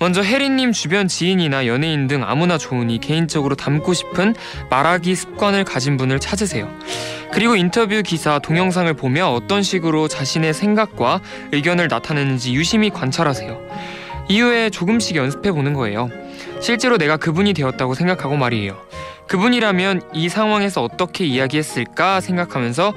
먼저 0.00 0.22
혜리님 0.22 0.72
주변 0.72 1.08
지인이나 1.08 1.66
연예인 1.66 2.06
등 2.06 2.22
아무나 2.24 2.56
좋으니 2.56 3.00
개인적으로 3.00 3.56
닮고 3.56 3.94
싶은 3.94 4.34
말하기 4.70 5.14
습관을 5.14 5.64
가진 5.64 5.96
분을 5.96 6.20
찾으세요. 6.20 6.72
그리고 7.32 7.56
인터뷰 7.56 8.02
기사, 8.02 8.38
동영상을 8.38 8.92
보며 8.94 9.28
어떤 9.28 9.62
식으로 9.62 10.06
자신의 10.06 10.54
생각과 10.54 11.20
의견을 11.52 11.88
나타내는지 11.88 12.54
유심히 12.54 12.90
관찰하세요. 12.90 13.58
이후에 14.28 14.70
조금씩 14.70 15.16
연습해 15.16 15.50
보는 15.50 15.74
거예요. 15.74 16.10
실제로 16.60 16.96
내가 16.96 17.16
그분이 17.16 17.52
되었다고 17.54 17.94
생각하고 17.94 18.36
말이에요. 18.36 18.76
그분이라면 19.26 20.02
이 20.14 20.28
상황에서 20.28 20.82
어떻게 20.82 21.24
이야기했을까 21.24 22.20
생각하면서 22.20 22.94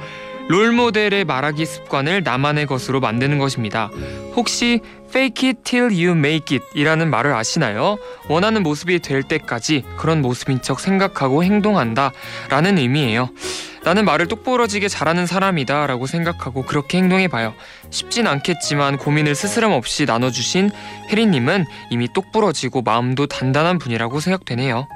롤모델의 0.50 1.26
말하기 1.26 1.66
습관을 1.66 2.24
나만의 2.24 2.66
것으로 2.66 3.00
만드는 3.00 3.38
것입니다. 3.38 3.90
혹시 4.36 4.82
fake 5.12 5.50
it 5.50 5.62
till 5.64 5.92
you 5.92 6.12
make 6.12 6.58
it 6.58 6.66
이라는 6.74 7.10
말을 7.10 7.34
아시나요? 7.34 7.98
원하는 8.30 8.64
모습이 8.64 9.00
될 9.00 9.24
때까지 9.24 9.84
그런 9.98 10.22
모습인 10.22 10.62
척 10.62 10.80
생각하고 10.80 11.44
행동한다 11.44 12.14
라는 12.50 12.78
의미예요. 12.78 13.30
나는 13.84 14.06
말을 14.06 14.28
똑부러지게 14.28 14.88
잘하는 14.88 15.26
사람이다 15.26 15.88
라고 15.88 16.08
생각하고 16.08 16.64
그렇게 16.64 17.00
행동해봐요. 17.00 17.54
쉽진 17.90 18.26
않겠지만 18.28 18.98
고민을 18.98 19.36
스스럼 19.36 19.74
없이 19.74 20.06
나눠주신 20.06 20.70
혜리님은 21.10 21.66
이미 21.90 22.08
똑부러지고 22.14 22.82
마음도 22.84 23.28
단단한 23.28 23.80
분이라고 23.80 24.22
생각되네요. 24.22 24.88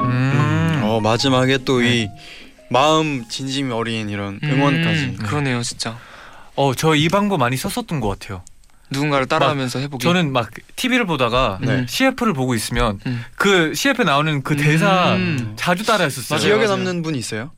음. 0.00 0.80
어 0.84 1.00
마지막에 1.00 1.58
또이 1.58 2.10
마음 2.70 3.24
진심이 3.28 3.72
어린 3.72 4.08
이런 4.08 4.38
응원까지. 4.42 5.04
음, 5.04 5.16
그러네요 5.16 5.62
진짜. 5.62 5.98
어, 6.56 6.74
저 6.74 6.94
이 6.94 7.08
방법 7.08 7.38
많이 7.38 7.56
썼었던 7.56 8.00
것 8.00 8.08
같아요. 8.08 8.42
누군가를 8.90 9.26
따라하면서 9.26 9.78
해보기. 9.80 10.02
저는 10.04 10.32
막 10.32 10.50
TV를 10.76 11.06
보다가 11.06 11.58
네. 11.62 11.86
CF를 11.88 12.32
보고 12.32 12.54
있으면 12.54 12.98
음. 13.06 13.24
그 13.36 13.72
CF에 13.74 14.04
나오는 14.04 14.42
그 14.42 14.56
대사 14.56 15.14
음. 15.14 15.52
자주 15.56 15.84
따라했었어요. 15.86 16.36
맞아요, 16.38 16.46
기억에 16.48 16.66
맞아요. 16.66 16.76
남는 16.76 17.02
분 17.02 17.14
있어요? 17.14 17.52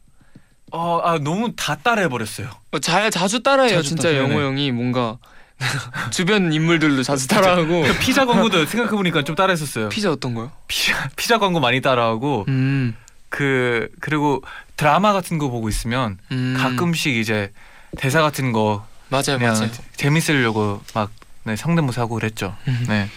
어, 0.72 1.00
아 1.02 1.18
너무 1.18 1.54
다 1.56 1.74
따라해 1.76 2.08
버렸어요. 2.08 2.48
어, 2.72 2.78
잘 2.78 3.10
자주 3.10 3.42
따라해요 3.42 3.76
자주 3.76 3.88
진짜. 3.90 4.16
영호 4.16 4.40
형이 4.40 4.72
뭔가 4.72 5.18
주변 6.10 6.52
인물들도 6.52 7.02
자주 7.02 7.28
따라하고 7.28 7.82
그 7.82 7.98
피자 7.98 8.24
광고도 8.26 8.66
생각해 8.66 8.90
보니까 8.96 9.22
좀 9.24 9.34
따라했었어요. 9.34 9.88
피자 9.88 10.10
어떤 10.10 10.34
거요? 10.34 10.50
피자 10.68 11.08
피자 11.16 11.38
광고 11.38 11.60
많이 11.60 11.80
따라하고 11.80 12.44
음, 12.48 12.94
그 13.32 13.88
그리고 14.00 14.42
드라마 14.76 15.14
같은 15.14 15.38
거 15.38 15.48
보고 15.48 15.70
있으면 15.70 16.18
음. 16.32 16.54
가끔씩 16.58 17.16
이제 17.16 17.50
대사 17.96 18.20
같은 18.20 18.52
거 18.52 18.86
맞아요 19.08 19.38
그냥 19.38 19.54
맞아요. 19.54 19.70
재밌으려고 19.96 20.82
막 20.94 21.10
네, 21.44 21.56
성대모사 21.56 22.02
하고 22.02 22.16
그랬죠. 22.16 22.54
음. 22.68 22.84
네. 22.88 23.08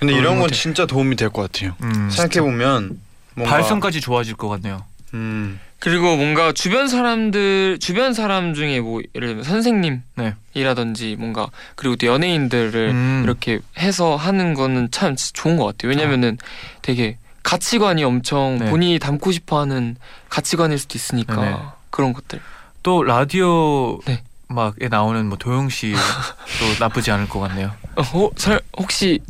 근데 0.00 0.14
이런 0.14 0.40
건. 0.40 0.50
진짜 0.50 0.84
도움이 0.84 1.14
될 1.14 1.30
것 1.30 1.42
같아요. 1.50 1.76
음, 1.82 2.10
생각해 2.10 2.44
보면 2.44 2.98
발성까지 3.36 4.00
좋아질 4.00 4.34
것 4.34 4.48
같네요. 4.48 4.84
음, 5.14 5.60
그리고 5.78 6.16
뭔가 6.16 6.52
주변 6.52 6.88
사람들 6.88 7.78
주변 7.80 8.14
사람 8.14 8.52
중에 8.52 8.80
뭐 8.80 9.00
예를 9.14 9.28
들면 9.28 9.44
선생님이라든지 9.44 11.14
뭔가 11.20 11.48
그리고 11.76 11.94
또 11.94 12.08
연예인들을 12.08 12.88
음. 12.90 13.20
이렇게 13.24 13.60
해서 13.78 14.16
하는 14.16 14.54
거는 14.54 14.90
참 14.90 15.14
좋은 15.16 15.56
것 15.56 15.66
같아요. 15.66 15.90
왜냐면은 15.90 16.36
되게 16.82 17.16
가치관이 17.46 18.02
엄청 18.02 18.58
네. 18.58 18.68
본인이 18.70 18.98
담고 18.98 19.30
싶어하는 19.30 19.96
가치관일 20.28 20.78
수도 20.78 20.98
있으니까 20.98 21.36
네네. 21.36 21.56
그런 21.90 22.12
것들. 22.12 22.40
또 22.82 23.04
라디오 23.04 24.00
네. 24.04 24.24
막에 24.48 24.88
나오는 24.90 25.24
뭐 25.28 25.38
도영 25.38 25.68
씨도 25.68 25.96
나쁘지 26.80 27.12
않을 27.12 27.28
것 27.28 27.38
같네요. 27.38 27.70
어, 27.94 28.02
어, 28.02 28.30
설 28.36 28.60
혹시 28.76 29.20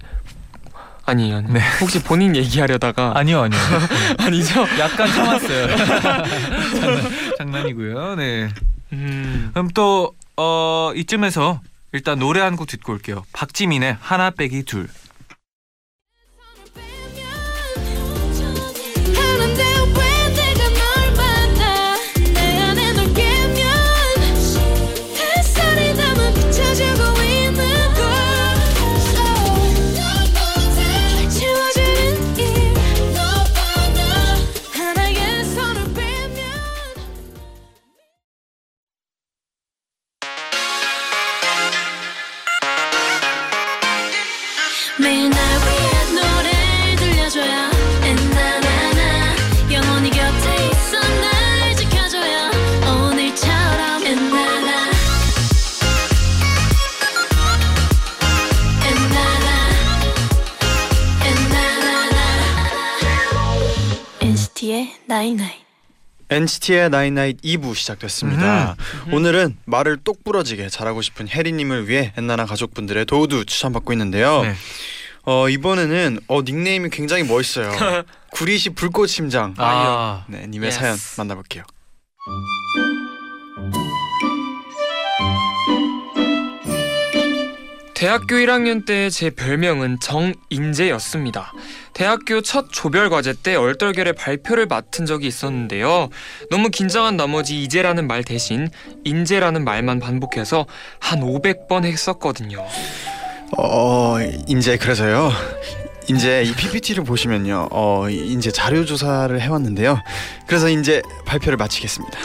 아니 1.05 1.31
아니 1.35 1.53
네. 1.53 1.61
혹시 1.83 2.03
본인 2.03 2.35
얘기하려다가 2.35 3.13
아니요 3.19 3.43
아니요. 3.43 3.61
아니죠? 4.19 4.67
약간 4.79 5.09
참았어요. 5.13 5.77
장난, 5.77 7.05
장난이고요. 7.37 8.15
네. 8.17 8.49
음. 8.95 9.51
그럼 9.53 9.69
또 9.75 10.15
어, 10.39 10.91
이쯤에서 10.97 11.61
일단 11.93 12.19
노래 12.19 12.41
한 12.41 12.57
곡 12.57 12.67
듣고 12.67 12.95
올게요. 12.95 13.25
박지민의 13.35 13.99
하나 14.01 14.31
빼기 14.31 14.63
둘. 14.63 14.89
NCT의 66.37 66.91
나인나잇 66.91 67.41
2부 67.41 67.75
시작됐습니다. 67.75 68.77
오늘은 69.11 69.57
말을 69.65 69.97
똑부러지게 70.05 70.69
잘하고 70.69 71.01
싶은 71.01 71.29
혜리님을 71.29 71.89
위해 71.89 72.13
엔나나 72.19 72.45
가족분들의 72.45 73.07
도우도 73.07 73.45
추천받고 73.45 73.93
있는데요. 73.95 74.43
네. 74.43 74.55
어 75.23 75.49
이번에는 75.49 76.21
어 76.29 76.43
닉네임이 76.43 76.91
굉장히 76.91 77.23
멋있어요. 77.25 77.73
구리시 78.33 78.71
불꽃 78.71 79.07
심장. 79.07 79.55
아, 79.57 80.25
네, 80.29 80.47
님의 80.47 80.69
Yes. 80.69 80.79
사연 80.79 80.97
만나볼게요. 81.17 81.65
대학교 87.97 88.37
1학년 88.37 88.85
때 88.85 89.09
제 89.09 89.31
별명은 89.31 89.99
정인재였습니다. 90.01 91.53
대학교 91.95 92.43
첫 92.43 92.67
조별 92.71 93.09
과제 93.09 93.33
때 93.43 93.55
얼떨결에 93.55 94.13
발표를 94.13 94.67
맡은 94.67 95.07
적이 95.07 95.29
있었는데요. 95.29 96.11
너무 96.51 96.69
긴장한 96.69 97.17
나머지 97.17 97.63
이제라는 97.63 98.07
말 98.07 98.23
대신 98.23 98.69
인재라는 99.05 99.65
말만 99.65 100.01
반복해서 100.01 100.67
한 101.01 101.21
500번 101.21 101.85
했었거든요. 101.85 102.63
어 103.57 104.17
이제 104.47 104.77
그래서요. 104.77 105.33
이제 106.11 106.43
이 106.43 106.53
PPT를 106.53 107.03
보시면요. 107.03 107.69
어 107.71 108.11
이제 108.11 108.51
자료 108.51 108.85
조사를 108.85 109.41
해왔는데요. 109.41 109.99
그래서 110.47 110.69
이제 110.69 111.01
발표를 111.25 111.57
마치겠습니다. 111.57 112.19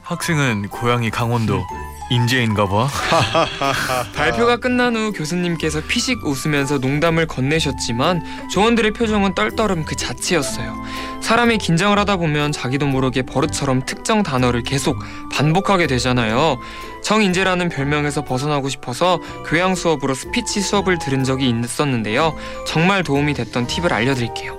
학생은 0.00 0.68
고향이 0.68 1.10
강원도 1.10 1.62
인재인가 2.10 2.66
봐. 2.66 2.88
발표가 4.14 4.56
끝난 4.56 4.96
후 4.96 5.12
교수님께서 5.12 5.80
피식 5.86 6.24
웃으면서 6.26 6.78
농담을 6.78 7.26
건네셨지만 7.26 8.48
조원들의 8.52 8.90
표정은 8.92 9.34
떨떠름 9.34 9.84
그 9.84 9.94
자체였어요. 9.94 10.74
사람이 11.22 11.58
긴장을 11.58 11.96
하다 11.96 12.16
보면 12.16 12.50
자기도 12.50 12.86
모르게 12.86 13.22
버릇처럼 13.22 13.86
특정 13.86 14.24
단어를 14.24 14.62
계속 14.64 14.98
반복하게 15.32 15.86
되잖아요. 15.86 16.58
정인재라는 17.04 17.68
별명에서 17.68 18.24
벗어나고 18.24 18.68
싶어서 18.68 19.20
교양 19.46 19.76
수업으로 19.76 20.14
스피치 20.14 20.60
수업을 20.60 20.98
들은 20.98 21.22
적이 21.22 21.50
있었는데요. 21.50 22.36
정말 22.66 23.04
도움이 23.04 23.34
됐던 23.34 23.68
팁을 23.68 23.92
알려드릴게요. 23.92 24.58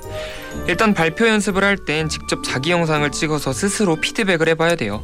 일단 0.67 0.93
발표 0.93 1.27
연습을 1.27 1.63
할 1.63 1.77
땐 1.85 2.07
직접 2.09 2.43
자기 2.43 2.71
영상을 2.71 3.09
찍어서 3.11 3.51
스스로 3.53 3.95
피드백을 3.97 4.47
해봐야 4.49 4.75
돼요. 4.75 5.01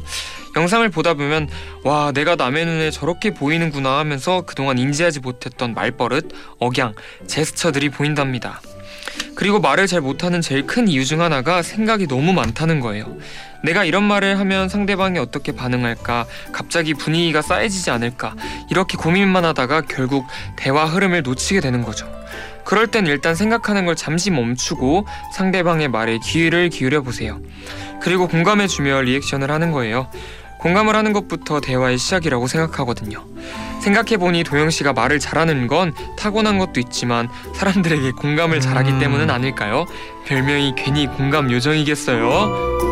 영상을 0.56 0.88
보다 0.90 1.14
보면 1.14 1.48
와 1.84 2.12
내가 2.12 2.36
남의 2.36 2.64
눈에 2.64 2.90
저렇게 2.90 3.32
보이는구나 3.32 3.98
하면서 3.98 4.42
그동안 4.42 4.78
인지하지 4.78 5.20
못했던 5.20 5.74
말버릇, 5.74 6.30
억양, 6.58 6.94
제스처들이 7.26 7.90
보인답니다. 7.90 8.60
그리고 9.34 9.60
말을 9.60 9.86
잘 9.86 10.00
못하는 10.00 10.40
제일 10.40 10.66
큰 10.66 10.88
이유 10.88 11.04
중 11.04 11.20
하나가 11.20 11.62
생각이 11.62 12.08
너무 12.08 12.32
많다는 12.32 12.80
거예요. 12.80 13.16
내가 13.62 13.84
이런 13.84 14.02
말을 14.04 14.38
하면 14.38 14.68
상대방이 14.68 15.18
어떻게 15.18 15.52
반응할까, 15.52 16.26
갑자기 16.52 16.94
분위기가 16.94 17.42
싸해지지 17.42 17.90
않을까, 17.90 18.34
이렇게 18.70 18.96
고민만 18.96 19.44
하다가 19.44 19.82
결국 19.82 20.26
대화 20.56 20.86
흐름을 20.86 21.22
놓치게 21.22 21.60
되는 21.60 21.82
거죠. 21.82 22.08
그럴 22.68 22.86
땐 22.86 23.06
일단 23.06 23.34
생각하는 23.34 23.86
걸 23.86 23.96
잠시 23.96 24.30
멈추고 24.30 25.06
상대방의 25.32 25.88
말에 25.88 26.18
귀를 26.22 26.68
기울여 26.68 27.00
보세요. 27.00 27.40
그리고 28.02 28.28
공감해주며 28.28 29.00
리액션을 29.00 29.50
하는 29.50 29.72
거예요. 29.72 30.10
공감을 30.58 30.94
하는 30.94 31.14
것부터 31.14 31.60
대화의 31.60 31.96
시작이라고 31.96 32.46
생각하거든요. 32.46 33.24
생각해보니 33.80 34.44
도영 34.44 34.68
씨가 34.68 34.92
말을 34.92 35.18
잘하는 35.18 35.66
건 35.66 35.94
타고난 36.18 36.58
것도 36.58 36.78
있지만 36.80 37.30
사람들에게 37.54 38.12
공감을 38.12 38.60
잘하기 38.60 38.90
음. 38.90 38.98
때문은 38.98 39.30
아닐까요? 39.30 39.86
별명이 40.26 40.74
괜히 40.76 41.06
공감 41.06 41.50
요정이겠어요? 41.50 42.87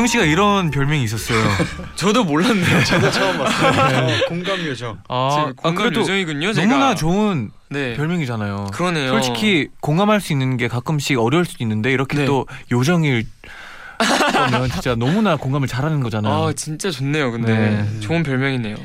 도영 0.00 0.06
씨가 0.06 0.24
이런 0.24 0.70
별명이 0.70 1.02
있었어요. 1.04 1.38
저도 1.94 2.24
몰랐네요. 2.24 2.84
저도 2.84 3.10
처음 3.10 3.36
봤어요. 3.36 4.06
어, 4.06 4.28
공감 4.28 4.58
요정. 4.64 4.98
아, 5.08 5.14
아 5.14 5.52
공감 5.56 5.74
그래도 5.74 6.00
요정이군요. 6.00 6.52
제가. 6.54 6.66
너무나 6.66 6.94
좋은 6.94 7.50
네. 7.68 7.94
별명이잖아요. 7.96 8.68
그러네요. 8.72 9.10
솔직히 9.10 9.68
공감할 9.80 10.20
수 10.20 10.32
있는 10.32 10.56
게 10.56 10.68
가끔씩 10.68 11.18
어려울 11.18 11.44
수도 11.44 11.62
있는데 11.64 11.92
이렇게 11.92 12.16
네. 12.18 12.24
또 12.24 12.46
요정일 12.72 13.26
거면 13.98 14.70
진짜 14.70 14.94
너무나 14.94 15.36
공감을 15.36 15.68
잘하는 15.68 16.00
거잖아요. 16.00 16.34
아 16.34 16.52
진짜 16.54 16.90
좋네요. 16.90 17.30
근데 17.30 17.52
네. 17.54 18.00
좋은 18.00 18.22
별명이네요. 18.22 18.76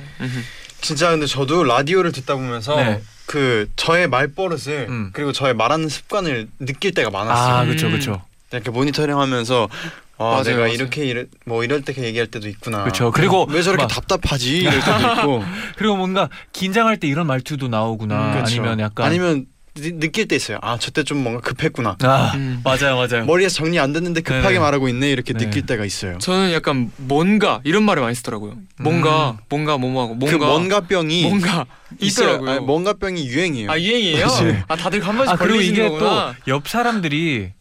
진짜 0.82 1.12
근데 1.12 1.25
저도 1.28 1.63
라디오를 1.63 2.12
듣다 2.12 2.36
보면서 2.36 2.75
네. 2.75 3.01
그 3.25 3.69
저의 3.78 4.10
말버릇을 4.10 4.88
음. 4.89 5.10
그리고 5.13 5.32
저의 5.32 5.54
말하는 5.54 5.88
습관을 5.88 6.49
느낄 6.60 6.93
때가 6.93 7.10
많았어요. 7.10 7.56
아, 7.56 7.62
음. 7.62 7.67
그렇죠, 7.67 7.88
그렇죠. 7.88 8.21
이렇게 8.51 8.69
모니터링하면서 8.69 9.69
아, 10.17 10.23
맞아요, 10.23 10.43
내가 10.43 10.58
맞아요. 10.60 10.73
이렇게 10.73 11.06
이래, 11.06 11.25
뭐 11.45 11.63
이럴 11.63 11.82
때 11.82 11.93
얘기할 12.01 12.28
때도 12.28 12.47
있구나. 12.47 12.84
그렇죠. 12.84 13.12
그리고 13.12 13.45
왜 13.49 13.62
저렇게 13.62 13.84
막- 13.84 13.88
답답하지 13.89 14.58
이럴 14.60 14.80
때도 14.80 15.12
있고. 15.21 15.43
그리고 15.78 15.97
뭔가 15.97 16.30
긴장할 16.54 16.97
때 16.97 17.08
이런 17.08 17.28
말투도 17.28 17.67
나오구나. 17.67 18.28
음, 18.28 18.32
그렇죠. 18.34 18.51
아니면 18.62 18.80
약간 18.80 19.06
아니면 19.08 19.45
느, 19.78 19.99
느낄 19.99 20.25
때 20.30 20.38
있어요. 20.38 20.58
아, 20.62 20.78
저때 20.80 21.04
좀 21.04 21.17
뭔가 21.17 21.41
급했구나. 21.41 21.97
아 22.01 22.32
음. 22.36 22.62
맞아요, 22.63 22.95
맞아요. 22.95 23.25
머리에서 23.25 23.56
정리 23.56 23.78
안 23.78 23.91
됐는데 23.91 24.21
급하게 24.21 24.47
네네. 24.54 24.60
말하고 24.60 24.88
있네 24.88 25.12
이렇게 25.12 25.34
네. 25.34 25.43
느낄 25.43 25.65
때가 25.65 25.84
있어요. 25.84 26.17
저는 26.19 26.54
약간 26.54 26.91
뭔가 26.95 27.60
이런 27.65 27.84
말을 27.84 28.01
많이 28.01 28.15
쓰더라고요. 28.15 28.54
뭔가 28.80 29.32
음. 29.32 29.38
뭔가 29.49 29.78
뭐뭐하고 29.78 30.15
뭔가 30.15 30.38
그 30.38 30.43
뭔가 30.45 30.80
병이 30.80 31.23
뭔가 31.23 31.65
있어요. 31.99 32.28
있더라고요. 32.28 32.49
아니, 32.51 32.60
뭔가 32.62 32.93
병이 32.93 33.25
유행이에요. 33.28 33.69
아 33.69 33.78
유행이에요? 33.78 34.28
아 34.69 34.78
다들 34.78 35.06
한 35.06 35.17
번씩 35.17 35.34
아 35.34 35.36
그리고 35.36 35.60
이게 35.60 35.89
거구나. 35.89 36.36
또옆 36.45 36.69
사람들이 36.69 37.51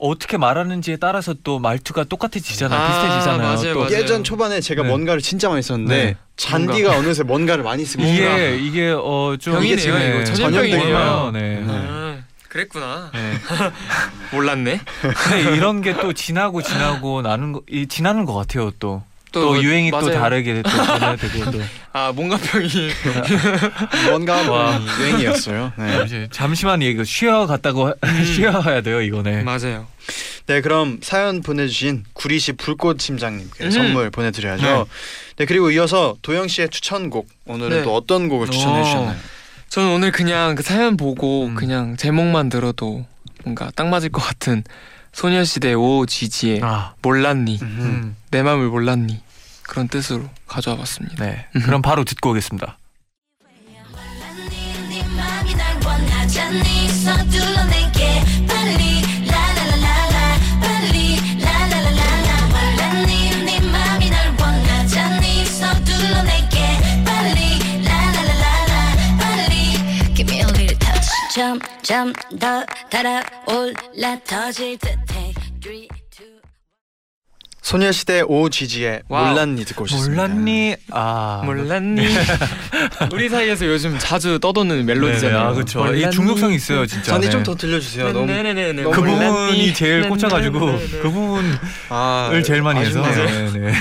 어떻게 0.00 0.36
말하는지에 0.38 0.96
따라서 0.96 1.34
또 1.44 1.58
말투가 1.58 2.04
똑같아지잖아요. 2.04 2.80
아, 2.80 2.86
비슷해지잖아요. 2.88 3.38
맞아요, 3.38 3.74
또 3.74 3.80
맞아요. 3.80 3.92
예전 3.94 4.24
초반에 4.24 4.60
제가 4.60 4.82
네. 4.82 4.88
뭔가를 4.88 5.20
진짜 5.20 5.48
많이 5.48 5.62
썼는데 5.62 6.04
네. 6.04 6.16
잔디가 6.36 6.96
어느새 6.96 7.22
뭔가를 7.22 7.62
많이 7.62 7.84
쓰고. 7.84 8.02
이게 8.02 8.56
이게 8.58 8.90
어좀 8.90 9.54
병이네요, 9.54 10.20
이거. 10.20 10.24
전염병이에요. 10.32 11.30
네. 11.34 11.64
아, 11.68 12.16
그랬구나. 12.48 13.10
네. 13.12 13.34
몰랐네. 14.32 14.80
이런 15.56 15.82
게 15.82 15.94
또 16.00 16.12
지나고 16.14 16.62
지나고 16.62 17.20
나는 17.22 17.52
거, 17.52 17.60
이 17.68 17.86
지나는 17.86 18.24
것 18.24 18.32
같아요. 18.34 18.70
또 18.78 19.02
또 19.32 19.62
유행이 19.62 19.90
또 19.90 20.00
맞아요. 20.00 20.12
다르게 20.18 20.62
또 20.62 20.70
변화되고 20.70 21.50
또 21.50 21.60
아 21.92 22.12
뭔가 22.12 22.36
병이 22.36 22.68
뭔가 24.10 24.50
와. 24.50 24.80
유행이었어요. 25.00 25.72
네. 25.76 26.28
잠시만 26.30 26.82
이거 26.82 27.04
쉬어 27.04 27.46
갔다고 27.46 27.92
쉬어야 28.24 28.80
돼요. 28.80 29.00
이거네. 29.00 29.42
맞아요. 29.42 29.86
네, 30.46 30.60
그럼 30.60 30.98
사연 31.02 31.42
보내주신 31.42 32.04
구리시 32.12 32.52
불꽃 32.54 32.96
팀장님께 32.98 33.64
음. 33.64 33.70
선물 33.70 34.10
보내드려야죠. 34.10 34.64
네. 34.64 34.84
네. 35.36 35.44
그리고 35.44 35.70
이어서 35.70 36.16
도영 36.22 36.48
씨의 36.48 36.70
추천곡 36.70 37.28
오늘은 37.46 37.78
네. 37.78 37.82
또 37.84 37.94
어떤 37.94 38.28
곡을 38.28 38.48
추천해 38.50 38.80
오. 38.80 38.84
주셨나요? 38.84 39.16
저는 39.68 39.90
오늘 39.90 40.10
그냥 40.10 40.56
그 40.56 40.64
사연 40.64 40.96
보고 40.96 41.46
음. 41.46 41.54
그냥 41.54 41.96
제목만 41.96 42.48
들어도 42.48 43.06
뭔가 43.44 43.70
딱 43.76 43.86
맞을 43.88 44.10
것 44.10 44.20
같은 44.20 44.64
소녀시대 45.12 45.74
오지지의 45.74 46.60
아, 46.62 46.94
몰랐니? 47.02 47.58
음, 47.62 48.16
내 48.30 48.42
맘을 48.42 48.68
몰랐니? 48.68 49.20
그런 49.62 49.88
뜻으로 49.88 50.28
가져와 50.46 50.76
봤습니다. 50.78 51.24
네. 51.24 51.46
그럼 51.64 51.82
바로 51.82 52.04
듣고 52.04 52.30
오겠습니다. 52.30 52.76
몰랐니? 53.40 55.00
네 58.52 58.99
점점 71.82 72.12
더 72.38 72.64
달아올라 72.90 74.18
터질 74.24 74.78
듯해 74.78 75.99
소녀시대 77.70 78.22
오지지의 78.22 79.02
와우. 79.08 79.28
몰랐니 79.28 79.64
듣고 79.64 79.84
오셨습니다. 79.84 80.26
몰랐니? 80.26 80.74
아, 80.90 81.42
몰랐니 81.44 82.04
우리 83.14 83.28
사이에서 83.28 83.64
요즘 83.64 83.96
자주 83.96 84.40
떠도는 84.40 84.84
멜로디잖아요. 84.86 85.38
네네, 85.38 85.50
아, 85.50 85.52
그렇죠. 85.52 85.94
이? 85.94 86.10
중독성이 86.10 86.56
있어요, 86.56 86.84
진짜. 86.84 87.12
잔디 87.12 87.28
네. 87.28 87.30
좀더 87.30 87.54
들려주세요. 87.54 88.12
너무 88.12 88.26
네네네네. 88.26 88.82
너무 88.82 88.90
그? 88.90 89.02
부분이 89.02 89.72
제일 89.72 90.08
꽂혀가지고. 90.08 90.58
그 91.00 91.10
부분을 91.12 91.58
아, 91.90 92.42
제일 92.44 92.62
많이 92.62 92.80
해서. 92.80 93.02
네, 93.02 93.50
네. 93.52 93.72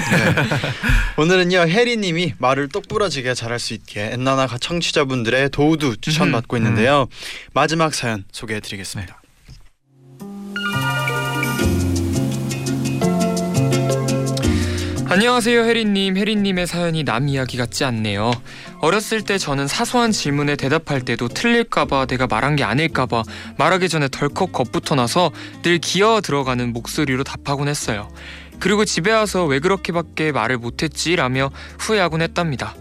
오늘은요 1.17 1.61
혜리님이 1.61 2.35
말을 2.37 2.69
똑부러지게 2.69 3.33
잘할 3.33 3.57
수 3.57 3.73
있게 3.73 4.11
엔나나 4.13 4.45
청취자분들의 4.59 5.49
노하우도 5.49 5.95
추천받고 5.95 6.57
있는데요. 6.57 7.07
마지막 7.53 7.95
사연 7.95 8.23
소개해드리겠습니다. 8.31 9.18
안녕하세요 15.11 15.63
혜리님. 15.63 16.17
혜리님의 16.17 16.67
사연이 16.67 17.03
남 17.03 17.27
이야기 17.27 17.57
같지 17.57 17.83
않네요. 17.83 18.31
어렸을 18.79 19.23
때 19.23 19.39
저는 19.39 19.67
사소한 19.67 20.11
질문에 20.11 20.55
대답할 20.55 21.01
때도 21.01 21.29
틀릴까봐 21.29 22.05
내가 22.05 22.27
말한 22.27 22.55
게 22.55 22.63
아닐까봐 22.63 23.23
말하기 23.57 23.89
전에 23.89 24.07
덜컥 24.09 24.51
겁부터 24.51 24.93
나서 24.93 25.31
늘 25.63 25.79
기어 25.79 26.21
들어가는 26.21 26.71
목소리로 26.73 27.23
답하곤 27.23 27.67
했어요. 27.67 28.07
그리고 28.59 28.85
집에 28.85 29.11
와서 29.11 29.45
왜 29.45 29.59
그렇게밖에 29.59 30.31
말을 30.31 30.57
못했지 30.59 31.15
라며 31.15 31.49
후회하곤 31.79 32.21
했답니다. 32.21 32.75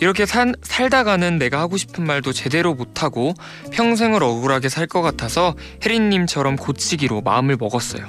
이렇게 0.00 0.24
산, 0.24 0.54
살다가는 0.62 1.38
내가 1.38 1.60
하고 1.60 1.76
싶은 1.76 2.06
말도 2.06 2.32
제대로 2.32 2.74
못하고 2.74 3.34
평생을 3.72 4.22
억울하게 4.22 4.68
살 4.70 4.86
것 4.86 5.02
같아서 5.02 5.54
혜리님처럼 5.84 6.56
고치기로 6.56 7.22
마음을 7.22 7.56
먹었어요 7.58 8.06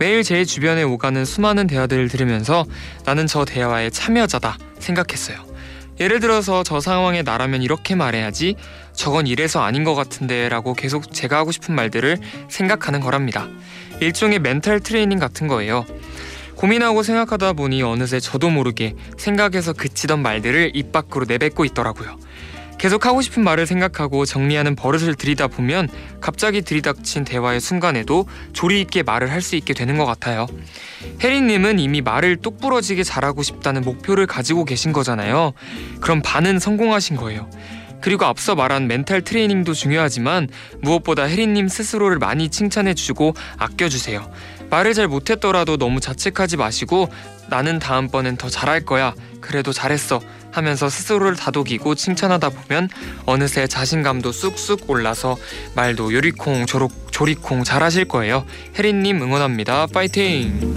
매일 0.00 0.22
제 0.22 0.46
주변에 0.46 0.82
오가는 0.82 1.26
수많은 1.26 1.66
대화들을 1.66 2.08
들으면서 2.08 2.64
나는 3.04 3.26
저 3.26 3.44
대화의 3.44 3.90
참여자다 3.90 4.56
생각했어요. 4.78 5.44
예를 6.00 6.20
들어서 6.20 6.62
저 6.62 6.80
상황에 6.80 7.20
나라면 7.20 7.60
이렇게 7.60 7.94
말해야지 7.94 8.56
저건 8.94 9.26
이래서 9.26 9.60
아닌 9.60 9.84
것 9.84 9.94
같은데 9.94 10.48
라고 10.48 10.72
계속 10.72 11.12
제가 11.12 11.36
하고 11.36 11.52
싶은 11.52 11.74
말들을 11.74 12.16
생각하는 12.48 13.00
거랍니다. 13.00 13.46
일종의 14.00 14.38
멘탈 14.38 14.80
트레이닝 14.80 15.18
같은 15.18 15.48
거예요. 15.48 15.84
고민하고 16.56 17.02
생각하다 17.02 17.52
보니 17.52 17.82
어느새 17.82 18.20
저도 18.20 18.48
모르게 18.48 18.94
생각에서 19.18 19.74
그치던 19.74 20.22
말들을 20.22 20.70
입 20.72 20.92
밖으로 20.92 21.26
내뱉고 21.26 21.66
있더라고요. 21.66 22.16
계속 22.80 23.04
하고 23.04 23.20
싶은 23.20 23.44
말을 23.44 23.66
생각하고 23.66 24.24
정리하는 24.24 24.74
버릇을 24.74 25.14
들이다 25.14 25.48
보면 25.48 25.90
갑자기 26.22 26.62
들이닥친 26.62 27.24
대화의 27.26 27.60
순간에도 27.60 28.26
조리 28.54 28.80
있게 28.80 29.02
말을 29.02 29.30
할 29.30 29.42
수 29.42 29.56
있게 29.56 29.74
되는 29.74 29.98
것 29.98 30.06
같아요. 30.06 30.46
혜리님은 31.22 31.78
이미 31.78 32.00
말을 32.00 32.36
똑부러지게 32.36 33.04
잘하고 33.04 33.42
싶다는 33.42 33.82
목표를 33.82 34.26
가지고 34.26 34.64
계신 34.64 34.92
거잖아요. 34.92 35.52
그럼 36.00 36.22
반은 36.22 36.58
성공하신 36.58 37.16
거예요. 37.16 37.50
그리고 38.00 38.24
앞서 38.24 38.54
말한 38.54 38.86
멘탈 38.86 39.20
트레이닝도 39.22 39.74
중요하지만 39.74 40.48
무엇보다 40.80 41.24
혜리님 41.24 41.68
스스로를 41.68 42.18
많이 42.18 42.48
칭찬해주고 42.48 43.34
아껴주세요. 43.58 44.30
말을 44.70 44.94
잘 44.94 45.08
못했더라도 45.08 45.76
너무 45.76 46.00
자책하지 46.00 46.56
마시고 46.56 47.10
나는 47.50 47.78
다음번엔 47.78 48.36
더 48.36 48.48
잘할 48.48 48.84
거야. 48.84 49.12
그래도 49.40 49.72
잘했어. 49.72 50.20
하면서 50.52 50.88
스스로를 50.88 51.36
다독이고 51.36 51.94
칭찬하다 51.94 52.50
보면 52.50 52.88
어느새 53.26 53.66
자신감도 53.66 54.32
쑥쑥 54.32 54.88
올라서 54.90 55.36
말도 55.76 56.12
요리콩 56.12 56.66
조록 56.66 57.12
조리콩 57.12 57.62
잘하실 57.64 58.06
거예요. 58.06 58.44
혜리님 58.76 59.22
응원합니다. 59.22 59.86
파이팅! 59.92 60.74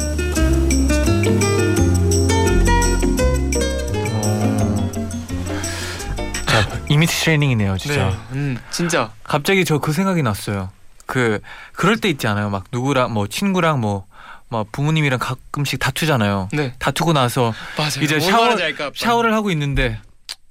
자, 6.46 6.80
이미지 6.90 7.20
트레이닝이네요, 7.22 7.78
진짜. 7.78 8.10
네. 8.10 8.16
음, 8.34 8.58
진짜. 8.70 9.12
갑자기 9.24 9.66
저 9.66 9.80
그 9.80 9.92
생각이 9.94 10.22
났어요. 10.24 10.70
그 11.06 11.40
그럴 11.74 11.98
때 11.98 12.10
있지 12.10 12.28
않아요? 12.28 12.50
막 12.50 12.66
누구랑 12.72 13.12
뭐 13.14 13.28
친구랑 13.28 13.82
뭐. 13.82 14.06
막 14.54 14.72
부모님이랑 14.72 15.20
가끔씩 15.20 15.80
다투잖아요. 15.80 16.50
네. 16.54 16.74
다투고 16.80 17.12
나서 17.14 17.54
맞아요. 17.78 18.04
이제 18.04 18.18
뭔 18.18 18.32
샤워-? 18.32 18.58
샤워를 18.96 19.34
하고 19.34 19.50
있는데 19.52 20.00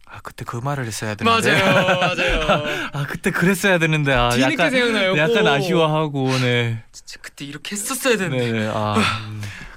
아 0.06 0.18
그때 0.22 0.44
그 0.44 0.56
말을 0.56 0.84
했어야 0.86 1.14
되는데 1.14 1.50
맞아요. 1.52 1.86
맞아요. 1.98 2.64
아 2.92 3.06
그때 3.06 3.30
그랬어야 3.30 3.78
되는데 3.78 4.12
아 4.12 4.28
뒤늦게 4.30 4.52
약간 4.54 4.70
생각나요. 4.70 5.16
약간 5.16 5.46
오. 5.46 5.50
아쉬워하고 5.50 6.28
네 6.40 6.82
진짜 6.92 7.18
그때 7.22 7.44
이렇게 7.44 7.76
했었어야 7.76 8.16
되는데. 8.16 8.50
네네 8.52 8.70
아 8.74 8.96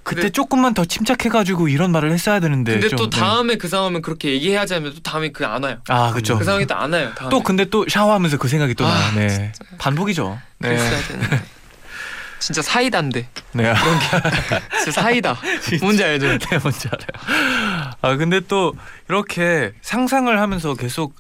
그때 0.04 0.22
근데- 0.22 0.32
조금만 0.32 0.74
더 0.74 0.86
침착해가지고 0.86 1.68
이런 1.68 1.92
말을 1.92 2.12
했어야 2.12 2.40
되는데 2.40 2.74
근데 2.74 2.90
좀, 2.90 2.98
또 2.98 3.10
네. 3.10 3.18
다음에 3.20 3.56
그 3.56 3.68
상황은 3.68 4.02
그렇게 4.02 4.30
얘기해야지 4.34 4.74
하면 4.74 4.94
또 4.94 5.02
다음에 5.02 5.32
그게 5.32 5.46
안 5.46 5.64
와요. 5.64 5.78
아 5.88 6.12
그죠 6.12 6.38
그 6.38 6.44
상황이 6.44 6.66
또 6.66 6.76
안 6.76 6.92
와요. 6.94 7.12
다음에. 7.16 7.30
또 7.30 7.42
근데 7.44 7.66
또 7.66 7.86
샤워하면서 7.88 8.38
그 8.38 8.48
생각이 8.48 8.74
또 8.76 8.86
아, 8.86 8.90
나. 8.90 9.12
네 9.20 9.52
반복이죠. 9.78 10.40
네. 10.60 10.70
그랬어야 10.70 11.02
되는데. 11.08 11.42
진짜 12.46 12.62
사이다인데. 12.62 13.28
네. 13.54 13.74
진짜 14.84 15.02
사이다. 15.02 15.36
뭔지 15.82 16.04
알죠? 16.04 16.28
네, 16.38 16.58
뭔지 16.62 16.88
알아요. 16.88 17.96
아 18.02 18.16
근데 18.18 18.40
또 18.42 18.74
이렇게 19.10 19.72
상상을 19.82 20.40
하면서 20.40 20.76
계속 20.76 21.16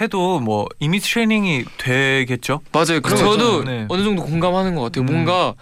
해도 0.00 0.38
뭐 0.38 0.66
이미지 0.78 1.10
트레이닝이 1.10 1.64
되겠죠? 1.78 2.60
맞아요. 2.72 3.00
그 3.00 3.10
그런 3.10 3.16
저도. 3.16 3.64
네. 3.64 3.86
어느 3.88 4.04
정도 4.04 4.22
공감하는 4.22 4.76
것 4.76 4.82
같아요. 4.82 5.02
음. 5.04 5.06
뭔가 5.06 5.54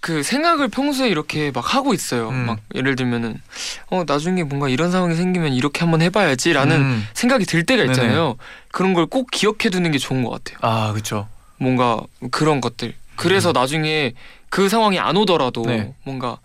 그 0.00 0.22
생각을 0.22 0.68
평소에 0.68 1.08
이렇게 1.08 1.50
막 1.50 1.74
하고 1.74 1.92
있어요. 1.92 2.28
음. 2.30 2.46
막 2.46 2.60
예를 2.74 2.94
들면은 2.94 3.40
어 3.90 4.04
나중에 4.06 4.44
뭔가 4.44 4.68
이런 4.68 4.92
상황이 4.92 5.16
생기면 5.16 5.52
이렇게 5.52 5.80
한번 5.80 6.00
해봐야지라는 6.02 6.76
음. 6.80 7.06
생각이 7.14 7.44
들 7.46 7.64
때가 7.66 7.82
네네. 7.82 7.92
있잖아요. 7.92 8.36
그런 8.70 8.94
걸 8.94 9.06
꼭 9.06 9.28
기억해두는 9.32 9.90
게 9.90 9.98
좋은 9.98 10.22
것 10.22 10.30
같아요. 10.30 10.58
아 10.62 10.92
그렇죠. 10.92 11.28
뭔가 11.58 12.00
그런 12.30 12.60
것들. 12.60 12.94
그래서 13.20 13.52
나중에 13.52 14.14
그 14.48 14.68
상황이 14.68 14.98
안 14.98 15.16
오더라도 15.16 15.62
음. 15.62 15.66
네. 15.66 15.94
뭔가 16.04 16.38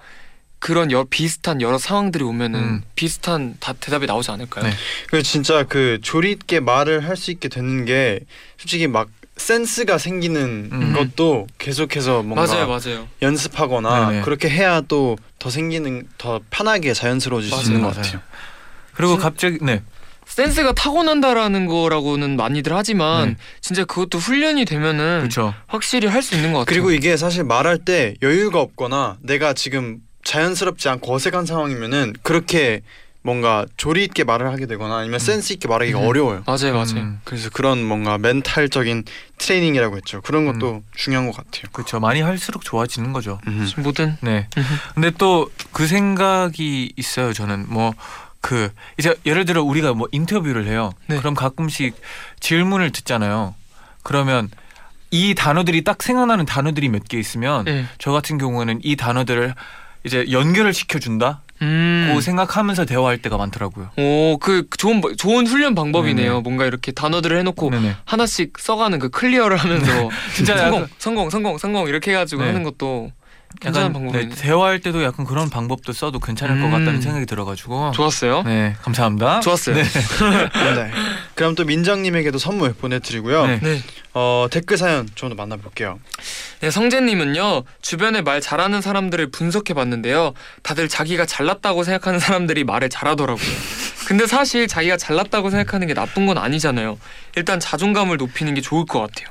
그런 0.60 0.92
여, 0.92 1.04
비슷한 1.10 1.62
여러 1.62 1.78
상황들이 1.78 2.24
오면은 2.24 2.60
음. 2.60 2.84
비슷한 2.96 3.56
다 3.60 3.74
대답이 3.74 4.06
나오지 4.08 4.32
않을까요? 4.32 4.64
네. 4.66 4.72
그 5.10 5.22
진짜 5.24 5.64
그 5.64 6.00
조리 6.02 6.32
있게 6.32 6.60
말을 6.60 7.08
할 7.08 7.16
수 7.18 7.32
있게 7.32 7.50
되는 7.50 7.86
게 7.86 8.20
솔직히 8.58 8.88
막 8.88 9.10
센스가 9.38 9.98
생기는 9.98 10.70
음. 10.72 10.94
것도 10.94 11.48
계속해서 11.60 12.24
뭔가 12.24 12.46
맞아요, 12.48 12.68
맞아요. 12.68 13.08
연습하거나 13.22 14.10
네네. 14.10 14.22
그렇게 14.24 14.50
해야 14.50 14.82
또 14.82 15.18
더 15.40 15.50
생기는 15.52 16.08
더 16.18 16.40
편하게 16.50 16.94
자연스러워질 16.96 17.50
수 17.52 17.56
맞아요, 17.56 17.68
있는 17.68 17.82
것. 17.84 17.96
같아요. 17.96 18.22
그리고 18.94 19.12
진- 19.14 19.22
갑자기 19.22 19.58
네. 19.62 19.84
센스가 20.36 20.74
타고난다라는 20.74 21.66
거라고는 21.66 22.36
많이들 22.36 22.74
하지만 22.76 23.30
네. 23.30 23.36
진짜 23.62 23.86
그것도 23.86 24.18
훈련이 24.18 24.66
되면은 24.66 25.20
그렇죠. 25.20 25.54
확실히 25.68 26.10
할 26.10 26.22
수 26.22 26.36
있는 26.36 26.52
것 26.52 26.60
같아요. 26.60 26.74
그리고 26.74 26.92
이게 26.92 27.16
사실 27.16 27.44
말할 27.46 27.78
때 27.78 28.16
여유가 28.22 28.60
없거나 28.60 29.18
내가 29.22 29.54
지금 29.54 30.00
자연스럽지 30.26 30.90
않고 30.90 31.14
어색한 31.14 31.46
상황이면은 31.46 32.14
그렇게 32.24 32.82
뭔가 33.22 33.66
조리 33.78 34.04
있게 34.04 34.24
말을 34.24 34.48
하게 34.52 34.66
되거나 34.66 34.98
아니면 34.98 35.20
센스 35.20 35.54
있게 35.54 35.68
말하기가 35.68 36.00
음. 36.00 36.06
어려워요. 36.08 36.44
맞아요, 36.46 36.74
맞아요. 36.74 36.98
음, 36.98 37.22
그래서 37.24 37.50
그런 37.52 37.84
뭔가 37.84 38.18
멘탈적인 38.18 39.04
트레이닝이라고 39.38 39.96
했죠. 39.98 40.22
그런 40.22 40.46
것도 40.46 40.84
중요한 40.96 41.28
것 41.32 41.36
같아요. 41.38 41.64
그렇죠. 41.72 42.00
많이 42.00 42.22
할수록 42.22 42.64
좋아지는 42.66 43.14
거죠. 43.14 43.40
음. 43.48 43.68
뭐든 43.78 44.18
네. 44.22 44.48
근데 44.96 45.12
또 45.12 45.50
그 45.72 45.88
생각이 45.88 46.94
있어요. 46.98 47.34
저는 47.34 47.66
뭐 47.70 47.94
그 48.46 48.70
이제 49.00 49.16
예를 49.26 49.46
들어 49.46 49.64
우리가 49.64 49.94
뭐 49.96 50.08
인터뷰를 50.12 50.68
해요. 50.68 50.92
네. 51.08 51.18
그럼 51.18 51.34
가끔씩 51.34 51.96
질문을 52.40 52.92
듣잖아요. 52.92 53.56
그러면 54.04 54.52
이 55.10 55.34
단어들이 55.34 55.84
딱 55.84 56.04
생각나는 56.04 56.46
단어들이 56.46 56.90
몇 56.90 57.06
개 57.10 57.18
있으면 57.18 57.66
네. 57.66 57.86
저 57.98 58.12
같은 58.12 58.38
경우에는 58.38 58.82
이 58.84 58.96
단어들을 58.96 59.56
이제 60.04 60.28
연결을 60.30 60.74
시켜준다. 60.76 61.42
음. 61.64 62.12
고 62.14 62.22
생각하면서 62.22 62.86
대화할 62.86 63.18
때가 63.20 63.38
많더라고요. 63.38 63.90
오, 63.98 64.38
그 64.40 64.68
좋은 64.78 65.02
바- 65.02 65.08
좋은 65.18 65.48
훈련 65.48 65.74
방법이네요. 65.74 66.30
네네. 66.32 66.42
뭔가 66.42 66.66
이렇게 66.66 66.92
단어들을 66.92 67.36
해놓고 67.40 67.70
네네. 67.72 67.96
하나씩 68.06 68.60
써가는 68.60 69.00
그 69.00 69.10
클리어를 69.10 69.58
하면서 69.58 70.10
진짜 70.36 70.58
성공, 70.58 70.88
성공, 71.00 71.30
성공, 71.32 71.58
성공 71.58 71.88
이렇게 71.88 72.12
해가지고 72.12 72.42
네. 72.44 72.50
하는 72.50 72.62
것도 72.64 73.12
괜찮은 73.60 73.90
약간 73.90 73.94
네, 73.94 74.12
방법이 74.12 74.30
네. 74.30 74.42
대화할 74.42 74.80
때도 74.80 75.04
약간 75.04 75.26
그런 75.26 75.50
방법도 75.50 75.94
써도 75.94 76.20
괜찮을 76.20 76.60
것 76.60 76.68
음. 76.68 76.72
같다는 76.72 77.02
생각이 77.02 77.26
들어가지고. 77.26 77.92
좋았어요. 77.92 78.44
네, 78.44 78.76
감사합니다. 78.82 79.40
좋았어요. 79.42 79.76
네. 79.76 79.84
네. 80.76 80.92
그럼 81.36 81.56
또 81.56 81.66
민정님에게도 81.66 82.38
선물 82.38 82.74
보내드리고요. 82.74 83.48
네. 83.48 83.60
네. 83.62 83.82
어, 84.14 84.48
댓글 84.50 84.78
사연 84.78 85.08
좀더 85.16 85.36
만나볼게요. 85.36 86.00
네, 86.62 86.72
성재님은요 86.72 87.64
주변에 87.82 88.22
말 88.22 88.42
잘하는 88.42 88.82
사람들을 88.82 89.30
분석해봤는데요 89.30 90.34
다들 90.64 90.88
자기가 90.88 91.26
잘났다고 91.26 91.84
생각하는 91.84 92.20
사람들이 92.20 92.64
말을 92.64 92.90
잘하더라고요 92.90 93.46
근데 94.08 94.26
사실 94.26 94.68
자기가 94.68 94.98
잘났다고 94.98 95.50
생각하는 95.50 95.86
게 95.88 95.94
나쁜 95.94 96.26
건 96.26 96.38
아니잖아요 96.38 96.98
일단 97.36 97.60
자존감을 97.60 98.18
높이는 98.18 98.54
게 98.54 98.62
좋을 98.62 98.86
것 98.86 99.00
같아요 99.02 99.28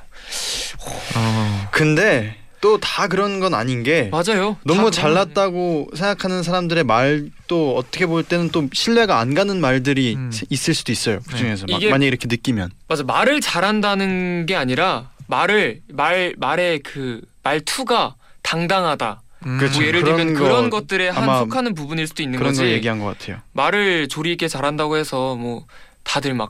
어, 1.16 1.68
근데 1.70 2.36
또 2.64 2.78
다 2.78 3.08
그런 3.08 3.40
건 3.40 3.52
아닌 3.52 3.82
게 3.82 4.08
맞아요 4.10 4.56
너무 4.64 4.84
다 4.90 5.02
잘났다고 5.02 5.90
생각하는 5.94 6.42
사람들의 6.42 6.84
말도 6.84 7.76
어떻게 7.76 8.06
볼 8.06 8.22
때는 8.24 8.48
또 8.48 8.66
신뢰가 8.72 9.18
안 9.18 9.34
가는 9.34 9.60
말들이 9.60 10.14
음. 10.16 10.30
있을 10.48 10.72
수도 10.72 10.90
있어요. 10.90 11.20
그 11.26 11.32
네. 11.32 11.36
중에서 11.36 11.66
막 11.70 11.76
이게- 11.76 11.90
만약 11.90 12.06
이렇게 12.06 12.26
느끼면 12.26 12.70
맞아 12.88 13.02
말을 13.04 13.42
잘한다는 13.42 14.46
게 14.46 14.56
아니라 14.56 15.10
말을 15.26 15.82
말 15.92 16.34
말의 16.38 16.78
그 16.82 17.20
말투가 17.42 18.14
당당하다 18.40 19.20
음, 19.44 19.58
그렇죠. 19.58 19.80
뭐 19.80 19.86
예를 19.86 20.02
그런 20.02 20.16
들면 20.16 20.34
거 20.34 20.40
그런 20.44 20.70
것들에 20.70 21.08
한 21.10 21.38
속하는 21.40 21.74
부분일 21.74 22.06
수도 22.06 22.22
있는 22.22 22.38
그런 22.38 22.52
거지 22.52 22.62
걸 22.62 22.70
얘기한 22.72 22.98
것 22.98 23.18
같아요. 23.18 23.42
말을 23.52 24.08
조리 24.08 24.32
있게 24.32 24.48
잘한다고 24.48 24.96
해서 24.96 25.34
뭐 25.36 25.66
다들 26.02 26.32
막 26.32 26.48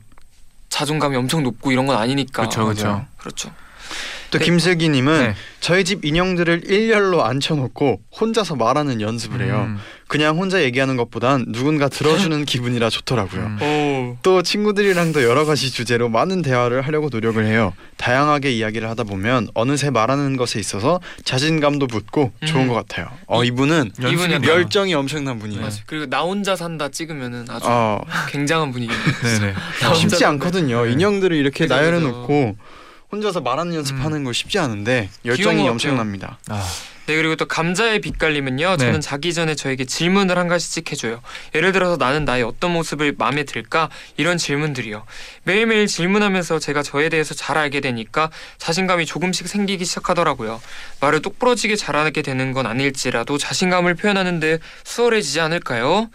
자존감이 0.68 1.16
엄청 1.16 1.42
높고 1.42 1.72
이런 1.72 1.86
건 1.86 1.96
아니니까 1.96 2.42
그렇죠, 2.42 2.64
그렇죠. 2.66 3.04
그렇죠 3.16 3.50
또 4.34 4.38
네. 4.40 4.44
김슬기님은 4.46 5.18
네. 5.28 5.34
저희 5.60 5.84
집 5.84 6.04
인형들을 6.04 6.68
일렬로 6.68 7.24
앉혀놓고 7.24 8.00
혼자서 8.20 8.56
말하는 8.56 9.00
연습을 9.00 9.42
해요. 9.42 9.66
음, 9.68 9.78
그냥 10.08 10.36
혼자 10.38 10.60
얘기하는 10.64 10.96
것보단 10.96 11.44
누군가 11.52 11.88
들어주는 11.88 12.42
기분이라 12.44 12.90
좋더라고요. 12.90 13.40
음. 13.40 14.16
오또 14.20 14.42
친구들이랑도 14.42 15.22
여러 15.22 15.44
가지 15.44 15.70
주제로 15.70 16.08
많은 16.08 16.42
대화를 16.42 16.82
하려고 16.82 17.10
노력을 17.12 17.44
해요. 17.46 17.74
다양하게 17.96 18.50
이야기를 18.50 18.90
하다 18.90 19.04
보면 19.04 19.48
어느새 19.54 19.90
말하는 19.90 20.36
것에 20.36 20.58
있어서 20.58 21.00
자신감도 21.24 21.86
붙고 21.86 22.32
좋은 22.44 22.62
음. 22.64 22.68
것 22.68 22.74
같아요. 22.74 23.06
어 23.26 23.44
이분은 23.44 23.92
연습이다. 24.02 24.48
열정이 24.48 24.94
엄청난 24.94 25.38
분이에요. 25.38 25.62
맞아. 25.62 25.80
그리고 25.86 26.06
나 26.06 26.22
혼자 26.22 26.56
산다 26.56 26.88
찍으면은 26.88 27.44
아주 27.48 27.66
어, 27.68 28.00
굉장한 28.30 28.72
분위기. 28.72 28.92
네네. 29.22 29.54
나 29.80 29.94
쉽지 29.94 30.24
않거든요. 30.24 30.86
네. 30.86 30.92
인형들을 30.92 31.36
이렇게 31.36 31.66
그죠, 31.66 31.74
나열해. 31.76 32.00
놓고 32.00 32.56
혼자서 33.14 33.40
말하는 33.40 33.74
연습하는 33.74 34.24
거 34.24 34.32
쉽지 34.32 34.58
않은데 34.58 35.08
열정이 35.24 35.68
엄청납니다. 35.68 36.38
아, 36.48 36.66
네 37.06 37.16
그리고 37.16 37.36
또 37.36 37.46
감자의 37.46 38.00
빛깔림은요. 38.00 38.70
네. 38.70 38.76
저는 38.76 39.00
자기 39.00 39.32
전에 39.32 39.54
저에게 39.54 39.84
질문을 39.84 40.36
한 40.38 40.48
가지씩 40.48 40.90
해줘요. 40.90 41.20
예를 41.54 41.72
들어서 41.72 41.96
나는 41.96 42.24
나의 42.24 42.42
어떤 42.42 42.72
모습을 42.72 43.14
마음에 43.16 43.44
들까 43.44 43.88
이런 44.16 44.36
질문들이요. 44.36 45.04
매일매일 45.44 45.86
질문하면서 45.86 46.58
제가 46.58 46.82
저에 46.82 47.08
대해서 47.08 47.34
잘 47.34 47.56
알게 47.56 47.80
되니까 47.80 48.30
자신감이 48.58 49.06
조금씩 49.06 49.46
생기기 49.48 49.84
시작하더라고요. 49.84 50.60
말을 51.00 51.22
똑부러지게 51.22 51.76
잘하게 51.76 52.22
되는 52.22 52.52
건 52.52 52.66
아닐지라도 52.66 53.38
자신감을 53.38 53.94
표현하는데 53.94 54.58
수월해지지 54.84 55.40
않을까요? 55.40 56.08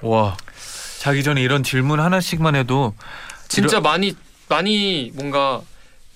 와 0.00 0.36
자기 1.00 1.22
전에 1.22 1.42
이런 1.42 1.62
질문 1.62 2.00
하나씩만 2.00 2.54
해도 2.54 2.94
진짜 3.48 3.80
많이 3.80 4.16
많이 4.48 5.10
뭔가 5.14 5.60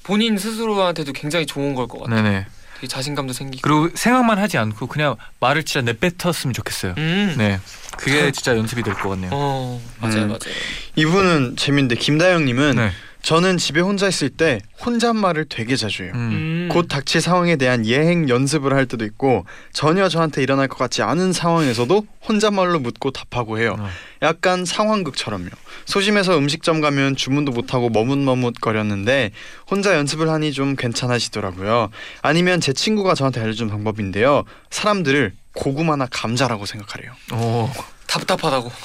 본인 0.06 0.38
스스로한테도 0.38 1.12
굉장히 1.12 1.46
좋은 1.46 1.74
걸 1.74 1.86
것 1.88 2.00
같아요. 2.02 2.22
네네. 2.22 2.46
되게 2.76 2.86
자신감도 2.88 3.32
생기고. 3.32 3.62
그리고 3.62 3.88
생각만 3.96 4.38
하지 4.38 4.58
않고 4.58 4.86
그냥 4.86 5.16
말을 5.40 5.62
진짜 5.64 5.80
내뱉었으면 5.92 6.52
좋겠어요. 6.52 6.94
음. 6.98 7.34
네, 7.38 7.58
그게 7.96 8.30
진짜 8.32 8.54
연습이 8.56 8.82
될 8.82 8.92
것 8.94 9.08
같네요. 9.10 9.30
어 9.32 9.80
맞아요 9.98 10.22
음. 10.24 10.28
맞아요. 10.28 10.54
이분은 10.94 11.56
재밌는데 11.56 11.96
김다영님은 11.96 12.76
네. 12.76 12.90
저는 13.22 13.59
집에 13.59 13.81
혼자 13.81 14.07
있을 14.09 14.29
때 14.29 14.61
혼잣말을 14.85 15.46
되게 15.48 15.74
자주 15.76 16.05
해요. 16.05 16.12
음. 16.14 16.18
음. 16.33 16.68
곧 16.70 16.87
닥칠 16.88 17.20
상황에 17.20 17.57
대한 17.57 17.85
예행 17.87 18.29
연습을 18.29 18.72
할 18.72 18.87
때도 18.87 19.05
있고 19.05 19.44
전혀 19.72 20.09
저한테 20.09 20.42
일어날 20.42 20.68
것 20.68 20.79
같지 20.79 21.02
않은 21.02 21.33
상황에서도 21.33 22.07
혼잣말로 22.29 22.79
묻고 22.79 23.11
답하고 23.11 23.59
해요. 23.59 23.76
어. 23.79 23.88
약간 24.22 24.64
상황극처럼요. 24.64 25.48
소심해서 25.87 26.38
음식점 26.38 26.81
가면 26.81 27.16
주문도 27.16 27.52
못하고 27.52 27.88
머뭇머뭇거렸는데 27.90 29.33
혼자 29.70 29.94
연습을 29.94 30.29
하니 30.29 30.52
좀 30.52 30.76
괜찮아지더라고요. 30.76 31.90
아니면 32.22 32.61
제 32.61 32.72
친구가 32.72 33.14
저한테 33.14 33.40
알려준 33.40 33.68
방법인데요. 33.68 34.44
사람들을 34.70 35.33
고구마나 35.55 36.07
감자라고 36.11 36.66
생각하래요. 36.66 37.12
오. 37.33 37.70
답답하다고. 38.07 38.70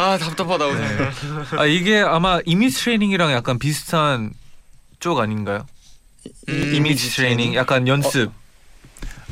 아 0.00 0.16
답답하다 0.16 0.64
네. 0.66 0.70
오늘. 0.72 1.12
아 1.60 1.66
이게 1.66 2.00
아마 2.00 2.40
이미지 2.46 2.78
트레이닝이랑 2.84 3.32
약간 3.32 3.58
비슷한 3.58 4.30
쪽 4.98 5.18
아닌가요? 5.20 5.66
음, 6.48 6.74
이미지 6.74 7.10
트레이닝 7.10 7.54
약간 7.54 7.86
연습 7.86 8.30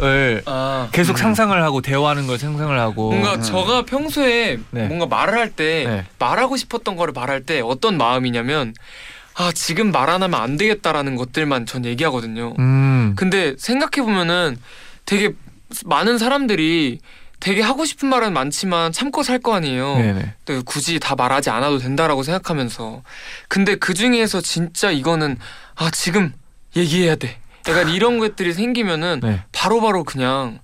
을 0.01 0.43
아 0.47 0.89
계속 0.93 1.15
음. 1.15 1.17
상상을 1.17 1.61
하고 1.63 1.81
대화하는 1.81 2.27
걸 2.29 2.39
상상을 2.39 2.79
하고 2.79 3.11
뭔가 3.11 3.35
음. 3.35 3.43
저가 3.43 3.83
평소에 3.85 4.59
네. 4.71 4.87
뭔가 4.87 5.07
말을 5.07 5.35
할 5.35 5.51
때 5.51 5.85
네. 5.87 6.05
말하고 6.19 6.57
싶었던 6.57 6.95
거를 6.97 7.13
말할 7.13 7.43
때 7.45 7.61
어떤 7.61 7.97
마음이냐면 7.97 8.75
아 9.35 9.51
지금 9.53 9.91
말 9.91 10.11
안 10.11 10.23
하면 10.23 10.41
안 10.41 10.57
되겠다라는 10.57 11.17
것들만 11.17 11.65
전 11.67 11.85
얘기하거든요. 11.85 12.55
음. 12.59 13.15
근데 13.17 13.55
생각해 13.59 14.05
보면은 14.07 14.57
되게 15.05 15.33
많은 15.85 16.19
사람들이 16.19 17.01
되게 17.41 17.63
하고 17.63 17.85
싶은 17.85 18.09
말은 18.09 18.33
많지만 18.33 18.93
참고 18.93 19.23
살 19.23 19.39
거 19.39 19.55
아니에요. 19.55 19.97
네네. 19.97 20.35
또 20.45 20.63
굳이 20.65 20.99
다 20.99 21.15
말하지 21.15 21.51
않아도 21.51 21.79
된다라고 21.79 22.23
생각하면서 22.25 23.03
근데 23.49 23.77
그 23.77 23.95
중에서 23.95 24.41
진짜 24.41 24.91
이거는 24.91 25.39
아 25.77 25.91
지금 25.91 26.33
얘기해야 26.77 27.15
돼. 27.17 27.39
약간 27.69 27.89
이런 27.91 28.19
것들이 28.19 28.53
생기면은 28.53 29.21
네. 29.23 29.43
바로바로 29.53 30.03
그냥 30.05 30.59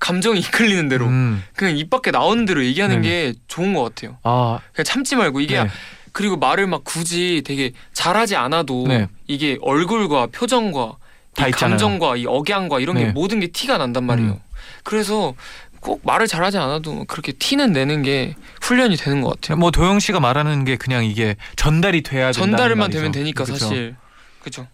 감정이 0.00 0.40
이끌리는 0.40 0.88
대로 0.88 1.06
음. 1.06 1.42
그냥 1.56 1.76
입 1.78 1.88
밖에 1.90 2.10
나오는 2.10 2.44
대로 2.44 2.64
얘기하는 2.64 3.00
네네. 3.00 3.08
게 3.08 3.34
좋은 3.48 3.72
것 3.74 3.82
같아요. 3.82 4.18
아 4.22 4.58
그냥 4.72 4.84
참지 4.84 5.16
말고 5.16 5.40
이게 5.40 5.62
네. 5.62 5.70
그리고 6.12 6.36
말을 6.36 6.66
막 6.66 6.84
굳이 6.84 7.42
되게 7.46 7.72
잘하지 7.94 8.36
않아도 8.36 8.84
네. 8.86 9.08
이게 9.26 9.56
얼굴과 9.62 10.28
표정과 10.32 10.96
다 11.34 11.48
이. 11.48 11.50
감정과 11.52 12.16
이 12.16 12.26
억양과 12.26 12.80
이런 12.80 12.96
게 12.98 13.04
네. 13.06 13.10
모든 13.12 13.40
게 13.40 13.46
티가 13.46 13.78
난단 13.78 14.04
말이에요. 14.04 14.32
음. 14.32 14.40
그래서 14.84 15.34
꼭 15.80 16.00
말을 16.04 16.26
잘하지 16.26 16.58
않아도 16.58 17.04
그렇게 17.04 17.32
티는 17.32 17.72
내는 17.72 18.02
게 18.02 18.34
훈련이 18.62 18.96
되는 18.96 19.20
것 19.20 19.40
같아요. 19.40 19.56
뭐 19.58 19.70
도영 19.70 20.00
씨가 20.00 20.20
말하는 20.20 20.64
게 20.64 20.76
그냥 20.76 21.04
이게 21.04 21.36
전달이 21.56 22.02
돼야 22.02 22.32
전달만 22.32 22.78
말이죠. 22.78 22.98
되면 22.98 23.12
되니까 23.12 23.44
그쵸? 23.44 23.56
사실 23.58 23.96
그죠. 24.42 24.66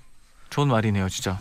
좋은 0.51 0.69
말이네요, 0.69 1.09
진짜. 1.09 1.41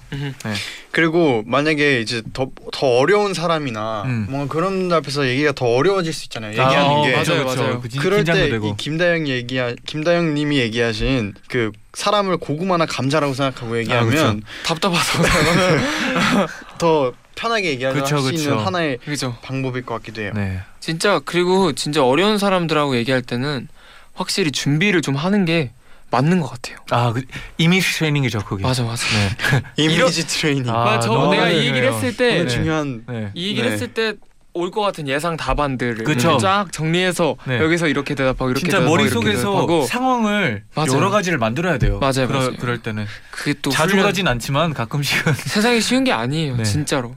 그리고 0.90 1.44
만약에 1.46 2.02
이제 2.02 2.24
더, 2.34 2.48
더 2.72 2.88
어려운 2.98 3.36
사람이나 3.36 4.04
음. 4.08 4.26
뭔가 4.28 4.52
그런 4.52 4.88
분 4.90 4.94
앞에서 4.94 5.28
얘기가 5.28 5.52
더 5.52 5.68
어려워질 5.68 6.12
수 6.12 6.24
있잖아요. 6.26 6.52
얘기하는 6.54 6.80
아, 6.80 7.02
게. 7.04 7.12
맞아요, 7.16 7.46
맞아요. 7.46 7.80
그 7.82 7.90
긴- 7.90 8.02
그럴 8.02 8.24
때. 8.24 8.48
이 8.48 8.74
김다영 8.76 9.28
얘기하 9.28 9.76
김다영님이 9.86 10.58
얘기하신 10.58 11.36
그 11.48 11.72
사람을 11.94 12.38
고구마나 12.38 12.88
감자라고 12.88 13.36
생각하고 13.36 13.78
얘기하면 13.78 14.10
그쵸. 14.10 14.40
답답하다고 14.66 15.24
더 16.80 17.14
편하게 17.36 17.70
얘기할 17.72 17.94
그쵸, 17.94 18.18
수 18.20 18.30
있는 18.34 18.44
그쵸. 18.52 18.58
하나의 18.60 18.98
그죠. 19.04 19.36
방법일 19.42 19.86
것 19.86 19.96
같기도 19.96 20.22
해요. 20.22 20.32
네. 20.36 20.60
진짜 20.80 21.20
그리고 21.24 21.74
진짜 21.74 22.04
어려운 22.04 22.38
사람들하고 22.38 22.96
얘기할 22.98 23.22
때는 23.22 23.68
확실히 24.14 24.52
준비를 24.52 25.02
좀 25.02 25.16
하는 25.16 25.46
게 25.46 25.72
맞는 26.12 26.40
것 26.42 26.50
같아요. 26.52 26.78
아, 26.92 27.12
그 27.12 27.24
이미지 27.58 27.92
트레이닝이죠, 27.94 28.40
그게. 28.46 28.62
맞아 28.64 28.84
맞아. 28.84 29.04
네. 29.08 29.62
이미지 29.84 30.28
트레이닝. 30.28 30.70
아, 30.70 30.84
맞아. 30.86 31.08
저 31.08 31.14
너무 31.14 31.32
내가 31.32 31.48
이 31.50 31.54
중요해요. 31.54 31.70
얘기를 31.70 31.94
했을 31.94 32.16
때 32.16 32.44
네. 32.44 32.48
중요한 32.48 33.04
네. 33.08 33.32
이 33.34 33.48
얘기를 33.50 33.70
네. 33.70 33.74
했을 33.74 33.94
때 33.94 34.14
올 34.56 34.70
것 34.70 34.82
같은 34.82 35.08
예상 35.08 35.36
답안들을 35.36 36.04
그쵸. 36.04 36.38
쫙 36.38 36.72
정리해서 36.72 37.38
네. 37.48 37.58
여기서 37.60 37.88
이렇게 37.88 38.14
대답하고 38.14 38.52
이렇게 38.52 38.60
진짜 38.60 38.78
대답하고 38.78 39.02
이렇게 39.02 39.16
머릿속에서 39.16 39.50
대답하고 39.50 39.86
상황을 39.88 40.64
맞아요. 40.76 40.92
여러 40.96 41.10
가지를 41.10 41.40
만들어야 41.40 41.80
돼요. 41.80 41.98
맞아요, 41.98 42.28
그러, 42.28 42.38
맞아요. 42.38 42.52
그럴 42.60 42.78
때는 42.78 43.08
그게 43.32 43.56
또 43.64 43.72
자주 43.72 43.94
훈련- 43.96 44.04
그러진 44.04 44.28
않지만 44.28 44.76
가끔씩은 44.76 45.34
세상이 45.34 45.82
쉬운 45.82 46.04
게 46.04 46.12
아니에요 46.12 46.58
네. 46.58 46.64
진짜로 46.66 47.16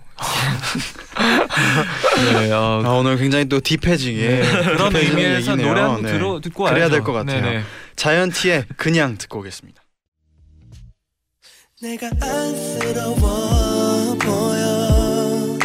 네, 2.32 2.50
어, 2.52 2.82
아, 2.84 2.88
오늘 2.90 3.16
굉장히 3.18 3.46
또 3.48 3.60
딥해지게 3.60 4.28
네. 4.28 4.62
그런 4.64 4.94
의미에서 4.96 5.52
얘기네요. 5.52 5.68
노래 5.68 5.80
한곡 5.80 6.02
네. 6.02 6.12
들어 6.12 6.40
듣고 6.40 6.64
그래야 6.64 6.84
와야죠. 6.84 6.94
될것 6.94 7.14
같아요. 7.14 7.42
네네. 7.42 7.62
자이언티의 7.96 8.64
그냥 8.76 9.16
듣고 9.18 9.40
오겠습니다. 9.40 9.82
내가 11.82 12.06
안쓰러워 12.20 13.16
보여 14.18 15.58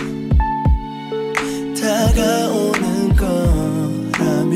다가오는 1.80 3.16
거라면 3.16 4.52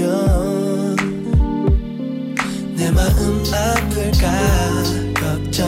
내 2.76 2.92
마음 2.92 3.44
아플까 3.54 4.84
걱정 5.14 5.66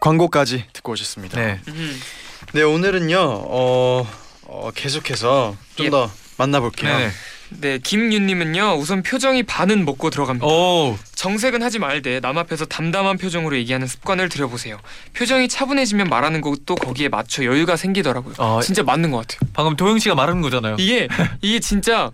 광고까지 0.00 0.64
듣고 0.72 0.92
오셨습니다. 0.92 1.40
네. 1.40 1.60
네, 2.52 2.62
오늘은요. 2.62 3.18
어, 3.18 4.06
어 4.44 4.70
계속해서 4.74 5.56
좀 5.76 5.86
예. 5.86 5.90
더 5.90 6.10
만나볼게요. 6.38 6.96
네네. 6.96 7.10
네 7.60 7.78
김윤님은요 7.78 8.76
우선 8.78 9.02
표정이 9.02 9.42
반은 9.42 9.84
먹고 9.84 10.10
들어갑니다 10.10 10.46
오, 10.46 10.96
정색은 11.16 11.62
하지 11.62 11.80
말되 11.80 12.20
남 12.20 12.38
앞에서 12.38 12.64
담담한 12.64 13.18
표정으로 13.18 13.56
얘기하는 13.56 13.88
습관을 13.88 14.28
들여보세요 14.28 14.78
표정이 15.14 15.48
차분해지면 15.48 16.08
말하는 16.08 16.42
것도 16.42 16.76
거기에 16.76 17.08
맞춰 17.08 17.44
여유가 17.44 17.76
생기더라고요 17.76 18.34
어, 18.38 18.60
진짜 18.62 18.84
맞는 18.84 19.10
것 19.10 19.26
같아요 19.26 19.50
방금 19.52 19.76
도영 19.76 19.98
씨가 19.98 20.14
말하는 20.14 20.42
거잖아요. 20.42 20.76
이게 20.78 21.08
이게 21.42 21.58
진짜 21.58 22.12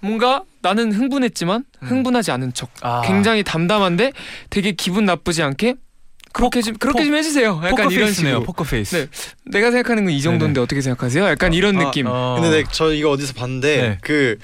뭔가 0.00 0.44
나는 0.62 0.92
흥분했지만 0.92 1.64
음. 1.82 1.86
흥분하지 1.86 2.30
않은 2.32 2.54
척 2.54 2.70
아, 2.80 3.02
굉장히 3.04 3.44
담담한데 3.44 4.12
되게 4.48 4.72
기분 4.72 5.04
나쁘지 5.04 5.42
않게 5.42 5.74
그렇게 6.32 6.62
좀 6.62 6.76
그렇게 6.76 7.00
포- 7.00 7.04
좀 7.04 7.14
해주세요. 7.16 7.60
약간 7.64 7.70
포커 7.86 7.90
이런. 7.90 8.12
식으로. 8.12 8.42
포커 8.44 8.64
페이스. 8.64 8.96
네. 8.96 9.06
내가 9.46 9.70
생각하는 9.70 10.04
건 10.04 10.12
이 10.14 10.20
정도인데 10.22 10.60
어떻게 10.60 10.80
생각하세요? 10.80 11.24
약간 11.26 11.52
이런 11.52 11.76
아, 11.80 11.84
느낌. 11.86 12.06
어. 12.08 12.36
근데 12.40 12.58
네, 12.62 12.64
저 12.70 12.92
이거 12.92 13.10
어디서 13.10 13.32
봤는데 13.34 13.76
네. 13.76 13.98
그 14.02 14.38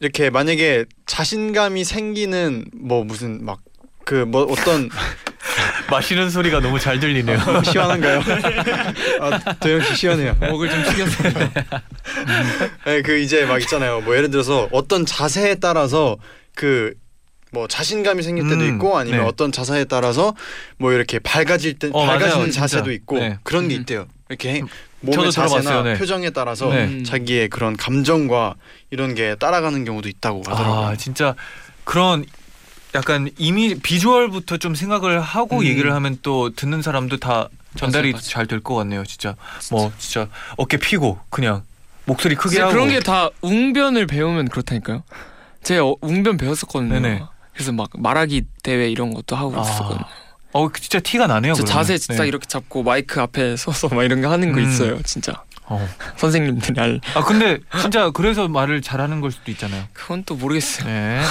이렇게 0.00 0.30
만약에 0.30 0.84
자신감이 1.06 1.84
생기는 1.84 2.64
뭐 2.74 3.04
무슨 3.04 3.44
막 3.44 3.60
그 4.06 4.26
뭐 4.26 4.42
어떤 4.42 4.90
마시는 5.90 6.28
소리가 6.28 6.60
너무 6.60 6.78
잘 6.78 7.00
들리네요. 7.00 7.38
시원한가요? 7.64 8.20
아, 9.20 9.38
도영 9.60 9.82
씨 9.82 9.96
시원해요. 9.96 10.36
목을 10.40 10.68
좀 10.68 10.84
숙였어요. 10.84 11.50
네, 12.84 13.02
그 13.02 13.18
이제 13.18 13.44
막 13.46 13.60
있잖아요. 13.62 14.00
뭐 14.02 14.14
예를 14.16 14.30
들어서 14.30 14.68
어떤 14.72 15.06
자세에 15.06 15.54
따라서 15.56 16.16
그 16.54 16.92
뭐 17.54 17.66
자신감이 17.68 18.22
생길 18.22 18.46
때도 18.48 18.62
음, 18.64 18.74
있고 18.74 18.98
아니면 18.98 19.20
네. 19.20 19.26
어떤 19.26 19.50
자세에 19.52 19.84
따라서 19.84 20.34
뭐 20.76 20.92
이렇게 20.92 21.18
밝아질 21.20 21.78
때 21.78 21.88
어, 21.92 22.04
밝아지는 22.04 22.30
맞아요, 22.34 22.44
진짜. 22.50 22.60
자세도 22.60 22.92
있고 22.92 23.18
네. 23.18 23.38
그런 23.44 23.68
게 23.68 23.76
음. 23.76 23.80
있대요. 23.80 24.06
이렇게 24.28 24.58
저도 24.60 24.68
몸의 25.00 25.32
자세나 25.32 25.60
들어봤어요, 25.60 25.82
네. 25.84 25.94
표정에 25.98 26.30
따라서 26.30 26.68
네. 26.68 26.84
음. 26.84 27.04
자기의 27.04 27.48
그런 27.48 27.76
감정과 27.76 28.56
이런 28.90 29.14
게 29.14 29.36
따라가는 29.36 29.84
경우도 29.84 30.08
있다고 30.08 30.42
하더라고요. 30.46 30.86
아, 30.88 30.96
진짜 30.96 31.34
그런 31.84 32.24
약간 32.94 33.30
이미 33.38 33.74
비주얼부터 33.76 34.56
좀 34.58 34.74
생각을 34.74 35.20
하고 35.20 35.58
음. 35.60 35.64
얘기를 35.64 35.92
하면 35.94 36.18
또 36.22 36.50
듣는 36.54 36.82
사람도 36.82 37.16
다 37.18 37.48
전달이. 37.76 38.14
잘 38.20 38.46
될 38.46 38.60
것 38.60 38.74
같네요. 38.76 39.04
진짜 39.04 39.36
뭐 39.70 39.92
진짜 39.98 40.28
어깨 40.56 40.76
피고 40.76 41.18
그냥 41.30 41.62
목소리 42.06 42.34
크게 42.34 42.60
하고 42.60 42.72
그런 42.72 42.88
게 42.90 43.00
다 43.00 43.30
웅변을 43.42 44.06
배우면 44.06 44.48
그렇다니까요. 44.48 45.02
제가 45.62 45.84
어, 45.86 45.96
웅변 46.02 46.36
배웠었거든요. 46.36 47.00
네네. 47.00 47.22
그래서 47.54 47.72
막 47.72 47.88
말하기 47.96 48.42
대회 48.62 48.88
이런 48.88 49.14
것도 49.14 49.36
하고 49.36 49.56
아, 49.56 49.62
있었거든요. 49.62 50.04
어 50.52 50.68
진짜 50.72 51.00
티가 51.00 51.26
나네요. 51.26 51.54
자세 51.54 51.98
진짜 51.98 52.22
네. 52.22 52.28
이렇게 52.28 52.46
잡고 52.46 52.82
마이크 52.82 53.20
앞에 53.20 53.56
서서 53.58 53.88
막 53.88 54.04
이런 54.04 54.20
거 54.20 54.30
하는 54.30 54.52
거 54.52 54.60
음. 54.60 54.64
있어요. 54.68 55.02
진짜 55.02 55.42
어. 55.66 55.88
선생님들이 56.16 56.80
알. 56.80 57.00
아 57.14 57.24
근데 57.24 57.58
진짜 57.80 58.10
그래서 58.10 58.48
말을 58.48 58.82
잘하는 58.82 59.20
걸 59.20 59.30
수도 59.30 59.50
있잖아요. 59.50 59.84
그건 59.92 60.24
또 60.24 60.34
모르겠어요. 60.36 60.86
네. 60.86 61.20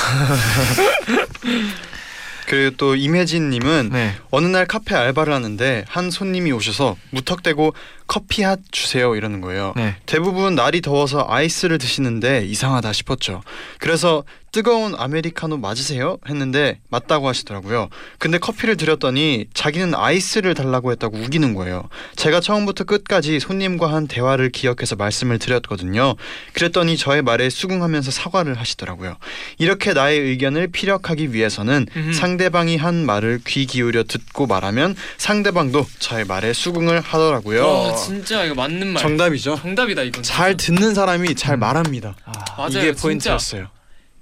그리고 2.47 2.75
또 2.75 2.95
임혜진님은 2.95 3.89
네. 3.93 4.15
어느 4.29 4.47
날 4.47 4.65
카페 4.65 4.95
알바를 4.95 5.33
하는데 5.33 5.85
한 5.87 6.11
손님이 6.11 6.51
오셔서 6.51 6.97
무턱대고 7.11 7.73
커피 8.07 8.43
핫 8.43 8.59
주세요 8.71 9.15
이러는 9.15 9.39
거예요. 9.41 9.73
네. 9.75 9.95
대부분 10.05 10.55
날이 10.55 10.81
더워서 10.81 11.25
아이스를 11.29 11.77
드시는데 11.77 12.45
이상하다 12.45 12.91
싶었죠. 12.93 13.41
그래서 13.79 14.23
뜨거운 14.53 14.93
아메리카노 14.95 15.57
맞으세요? 15.57 16.19
했는데 16.29 16.79
맞다고 16.89 17.27
하시더라고요. 17.27 17.89
근데 18.19 18.37
커피를 18.37 18.77
드렸더니 18.77 19.47
자기는 19.55 19.95
아이스를 19.95 20.53
달라고 20.53 20.91
했다고 20.91 21.17
우기는 21.17 21.55
거예요. 21.55 21.89
제가 22.15 22.39
처음부터 22.39 22.83
끝까지 22.83 23.39
손님과 23.39 23.91
한 23.91 24.07
대화를 24.07 24.51
기억해서 24.51 24.95
말씀을 24.95 25.39
드렸거든요. 25.39 26.13
그랬더니 26.53 26.97
저의 26.97 27.23
말에 27.23 27.49
수긍하면서 27.49 28.11
사과를 28.11 28.53
하시더라고요. 28.59 29.17
이렇게 29.57 29.93
나의 29.93 30.19
의견을 30.19 30.67
피력하기 30.67 31.33
위해서는 31.33 31.87
음흠. 31.97 32.13
상대방이 32.13 32.77
한 32.77 33.07
말을 33.07 33.41
귀 33.47 33.65
기울여 33.65 34.03
듣고 34.03 34.45
말하면 34.45 34.95
상대방도 35.17 35.83
저의 35.97 36.25
말에 36.25 36.53
수긍을 36.53 37.01
하더라고요. 37.01 37.67
와 37.67 37.95
진짜 37.95 38.43
이거 38.43 38.53
맞는 38.53 38.85
말. 38.89 39.01
정답이죠. 39.01 39.55
정답이다 39.55 40.03
이건. 40.03 40.21
잘 40.21 40.55
진짜. 40.57 40.79
듣는 40.79 40.93
사람이 40.93 41.33
잘 41.33 41.55
음. 41.55 41.59
말합니다. 41.61 42.15
아, 42.25 42.31
맞아요, 42.55 42.69
이게. 42.89 42.91
포인트였어요. 42.91 43.72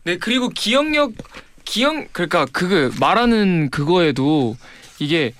네 0.04 0.18
그리고 0.18 0.50
기억력 0.50 1.12
기억 1.64 2.12
그러니까 2.12 2.46
그거 2.52 2.92
말하는 3.00 3.70
그거에도 3.70 4.58
이게 5.00 5.34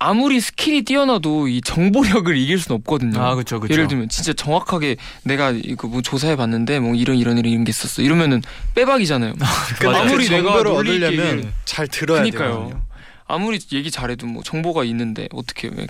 아무리 0.00 0.40
스킬이 0.40 0.82
뛰어나도 0.82 1.48
이 1.48 1.60
정보력을 1.60 2.36
이길 2.36 2.60
수는 2.60 2.76
없거든요. 2.78 3.20
아 3.20 3.34
그렇죠. 3.34 3.60
예를 3.68 3.88
들면 3.88 4.08
진짜 4.08 4.32
정확하게 4.32 4.96
내가 5.24 5.50
이거 5.50 5.88
뭐 5.88 6.02
조사해 6.02 6.36
봤는데 6.36 6.78
뭐 6.78 6.94
이런 6.94 7.16
이런 7.16 7.36
이런 7.38 7.64
게 7.64 7.70
있었어. 7.70 8.02
이러면은 8.02 8.42
빼박이잖아요. 8.76 9.34
근데 9.80 9.98
아무리 9.98 10.28
그 10.28 10.34
내가 10.34 10.52
얻으려면 10.54 11.52
잘 11.64 11.88
들어야 11.88 12.20
그니까요. 12.20 12.68
돼요. 12.70 12.82
아무리 13.26 13.58
얘기 13.72 13.90
잘해도 13.90 14.26
뭐 14.26 14.42
정보가 14.42 14.84
있는데 14.84 15.28
어떻게 15.32 15.68
왜 15.68 15.86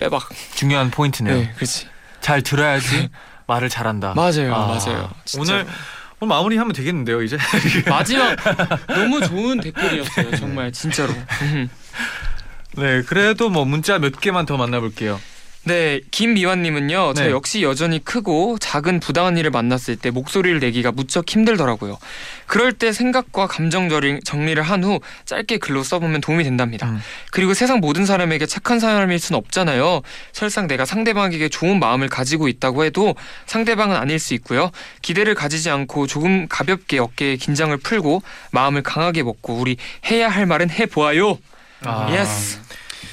빼박. 0.00 0.28
중요한 0.54 0.90
포인트네요. 0.90 1.34
네, 1.36 1.52
그렇지. 1.54 1.86
잘 2.20 2.42
들어야지 2.42 3.08
말을 3.46 3.68
잘한다. 3.68 4.14
맞아요, 4.14 4.54
아, 4.54 4.66
맞아요. 4.66 5.10
진짜. 5.24 5.54
오늘 5.54 5.66
오늘 6.20 6.28
마무리하면 6.28 6.72
되겠는데요 6.74 7.22
이제. 7.22 7.38
마지막 7.88 8.36
너무 8.86 9.20
좋은 9.26 9.60
댓글이었어요. 9.60 10.36
정말 10.36 10.70
진짜로. 10.70 11.12
음. 11.42 11.70
네 12.76 13.02
그래도 13.02 13.48
뭐 13.48 13.64
문자 13.64 13.98
몇 13.98 14.20
개만 14.20 14.46
더 14.46 14.56
만나볼게요. 14.56 15.18
네, 15.64 16.00
김미환님은요. 16.10 17.12
저 17.14 17.24
네. 17.24 17.30
역시 17.30 17.62
여전히 17.62 18.02
크고 18.02 18.56
작은 18.58 18.98
부당한 18.98 19.36
일을 19.36 19.50
만났을 19.50 19.94
때 19.96 20.10
목소리를 20.10 20.58
내기가 20.58 20.90
무척 20.90 21.28
힘들더라고요. 21.28 21.98
그럴 22.46 22.72
때 22.72 22.92
생각과 22.92 23.46
감정 23.46 23.90
정리- 23.90 24.20
정리를 24.24 24.60
한 24.62 24.82
후 24.82 25.00
짧게 25.26 25.58
글로 25.58 25.82
써보면 25.82 26.22
도움이 26.22 26.44
된답니다. 26.44 26.88
음. 26.88 26.98
그리고 27.30 27.52
세상 27.52 27.80
모든 27.80 28.06
사람에게 28.06 28.46
착한 28.46 28.80
사람일 28.80 29.18
순 29.18 29.36
없잖아요. 29.36 30.00
설상 30.32 30.66
내가 30.66 30.86
상대방에게 30.86 31.50
좋은 31.50 31.78
마음을 31.78 32.08
가지고 32.08 32.48
있다고 32.48 32.84
해도 32.84 33.14
상대방은 33.44 33.94
아닐 33.96 34.18
수 34.18 34.32
있고요. 34.34 34.70
기대를 35.02 35.34
가지지 35.34 35.68
않고 35.68 36.06
조금 36.06 36.48
가볍게 36.48 36.98
어깨에 36.98 37.36
긴장을 37.36 37.76
풀고 37.76 38.22
마음을 38.52 38.82
강하게 38.82 39.22
먹고 39.22 39.54
우리 39.56 39.76
해야 40.10 40.30
할 40.30 40.46
말은 40.46 40.70
해보아요. 40.70 41.38
아. 41.84 42.08
yes. 42.18 42.58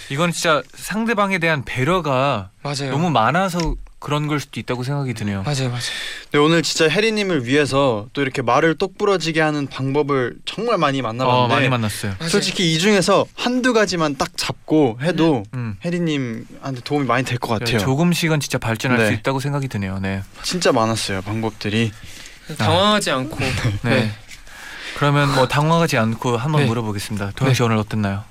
이건 0.09 0.31
진짜 0.31 0.61
상대방에 0.73 1.37
대한 1.39 1.63
배려가 1.65 2.49
맞아요. 2.63 2.91
너무 2.91 3.09
많아서 3.09 3.75
그런 3.99 4.27
걸 4.27 4.39
수도 4.39 4.59
있다고 4.59 4.83
생각이 4.83 5.13
드네요. 5.15 5.41
맞아요, 5.41 5.69
맞아요. 5.69 5.81
네, 6.31 6.37
오늘 6.37 6.61
진짜 6.61 6.87
혜리님을 6.87 7.45
위해서 7.45 8.07
또 8.13 8.21
이렇게 8.21 8.43
말을 8.43 8.77
똑부러지게 8.77 9.41
하는 9.41 9.65
방법을 9.67 10.35
정말 10.45 10.77
많이 10.77 10.99
어, 10.99 11.03
만나봤는데 11.03 11.53
많이 11.55 11.67
만났어요. 11.69 12.13
맞아요. 12.19 12.29
솔직히 12.29 12.73
이 12.73 12.79
중에서 12.79 13.25
한두 13.35 13.73
가지만 13.73 14.15
딱 14.15 14.29
잡고 14.37 14.99
해도 15.01 15.43
음. 15.55 15.77
혜리님한테 15.83 16.81
도움이 16.83 17.05
많이 17.05 17.25
될 17.25 17.39
것 17.39 17.59
같아요. 17.59 17.79
조금씩은 17.79 18.39
진짜 18.39 18.59
발전할 18.59 18.99
네. 18.99 19.07
수 19.07 19.13
있다고 19.13 19.39
생각이 19.39 19.67
드네요. 19.67 19.99
네. 19.99 20.21
진짜 20.43 20.71
많았어요 20.71 21.21
방법들이. 21.23 21.91
당황하지 22.57 23.11
않고 23.11 23.37
네. 23.39 23.89
네. 23.89 24.11
그러면 24.95 25.33
뭐 25.35 25.47
당황하지 25.47 25.97
않고 25.97 26.37
한번 26.37 26.61
네. 26.61 26.67
물어보겠습니다. 26.67 27.31
도영 27.35 27.53
씨 27.55 27.63
오늘 27.63 27.77
어땠나요? 27.77 28.23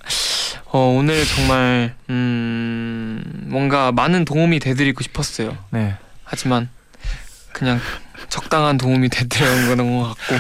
어, 0.69 0.79
오늘 0.99 1.25
정말 1.25 1.95
음, 2.11 3.23
뭔가 3.47 3.93
많은 3.93 4.25
도움이 4.25 4.59
되드리고 4.59 5.03
싶었어요. 5.03 5.57
네. 5.71 5.97
하지만 6.25 6.69
그냥 7.53 7.81
적당한 8.29 8.77
도움이 8.77 9.09
되드리는 9.09 9.77
건것 9.77 10.09
같고 10.09 10.35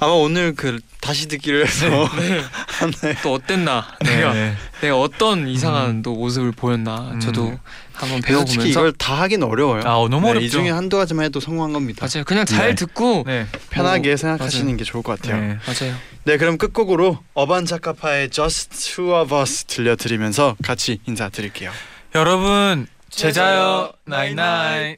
아마 0.00 0.12
오늘 0.12 0.54
그 0.54 0.78
다시 1.00 1.28
듣기를 1.28 1.66
해서 1.66 1.88
네. 2.16 3.14
또 3.22 3.34
어땠나 3.34 3.86
내가 4.00 4.32
네. 4.32 4.54
내가 4.80 4.98
어떤 4.98 5.48
이상한 5.48 6.02
또 6.02 6.14
모습을 6.14 6.52
보였나 6.52 7.10
음. 7.12 7.20
저도 7.20 7.58
한번 7.94 8.20
솔직히 8.20 8.28
배워보면서 8.32 8.68
이걸 8.68 8.92
다 8.92 9.14
하긴 9.22 9.42
어려워요. 9.42 9.82
아, 9.84 9.94
어, 9.96 10.08
너무 10.08 10.26
네, 10.26 10.30
어렵죠. 10.32 10.46
이 10.46 10.50
중에 10.50 10.70
한두 10.70 10.96
가지만 10.96 11.24
해도 11.24 11.40
성공한 11.40 11.72
겁니다. 11.72 12.06
맞아요. 12.06 12.24
그냥 12.24 12.44
잘 12.44 12.68
네. 12.70 12.74
듣고 12.74 13.24
네. 13.26 13.46
편하게 13.70 14.10
뭐, 14.10 14.16
생각하시는 14.16 14.66
맞아요. 14.66 14.76
게 14.76 14.84
좋을 14.84 15.02
것 15.02 15.20
같아요. 15.20 15.40
네. 15.40 15.48
네. 15.48 15.58
맞아요. 15.66 16.38
그럼 16.38 16.58
끝곡으로 16.58 17.18
어반자카파의 17.34 18.30
Just 18.30 18.94
Two 18.94 19.14
of 19.14 19.34
Us 19.34 19.64
들려드리면서 19.64 20.56
같이 20.62 21.00
인사드릴게요. 21.06 21.70
여러분 22.14 22.86
제자요 23.10 23.92
나이나이. 24.04 24.96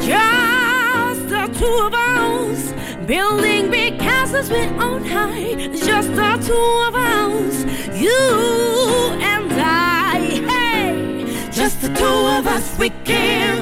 Just 0.00 1.28
the 1.28 1.46
two 1.58 1.86
of 1.86 1.94
us. 1.94 2.33
Building 3.06 3.70
big 3.70 3.98
castles 3.98 4.50
we 4.50 4.62
own 4.82 5.04
high. 5.04 5.54
Just 5.74 6.08
the 6.14 6.36
two 6.46 6.68
of 6.88 6.94
us, 6.94 7.64
you 8.00 8.10
and 9.20 9.52
I. 9.52 10.20
Hey, 10.48 11.50
just 11.50 11.82
the 11.82 11.88
two 11.88 12.04
of 12.04 12.46
us, 12.46 12.78
we 12.78 12.90
care 13.04 13.54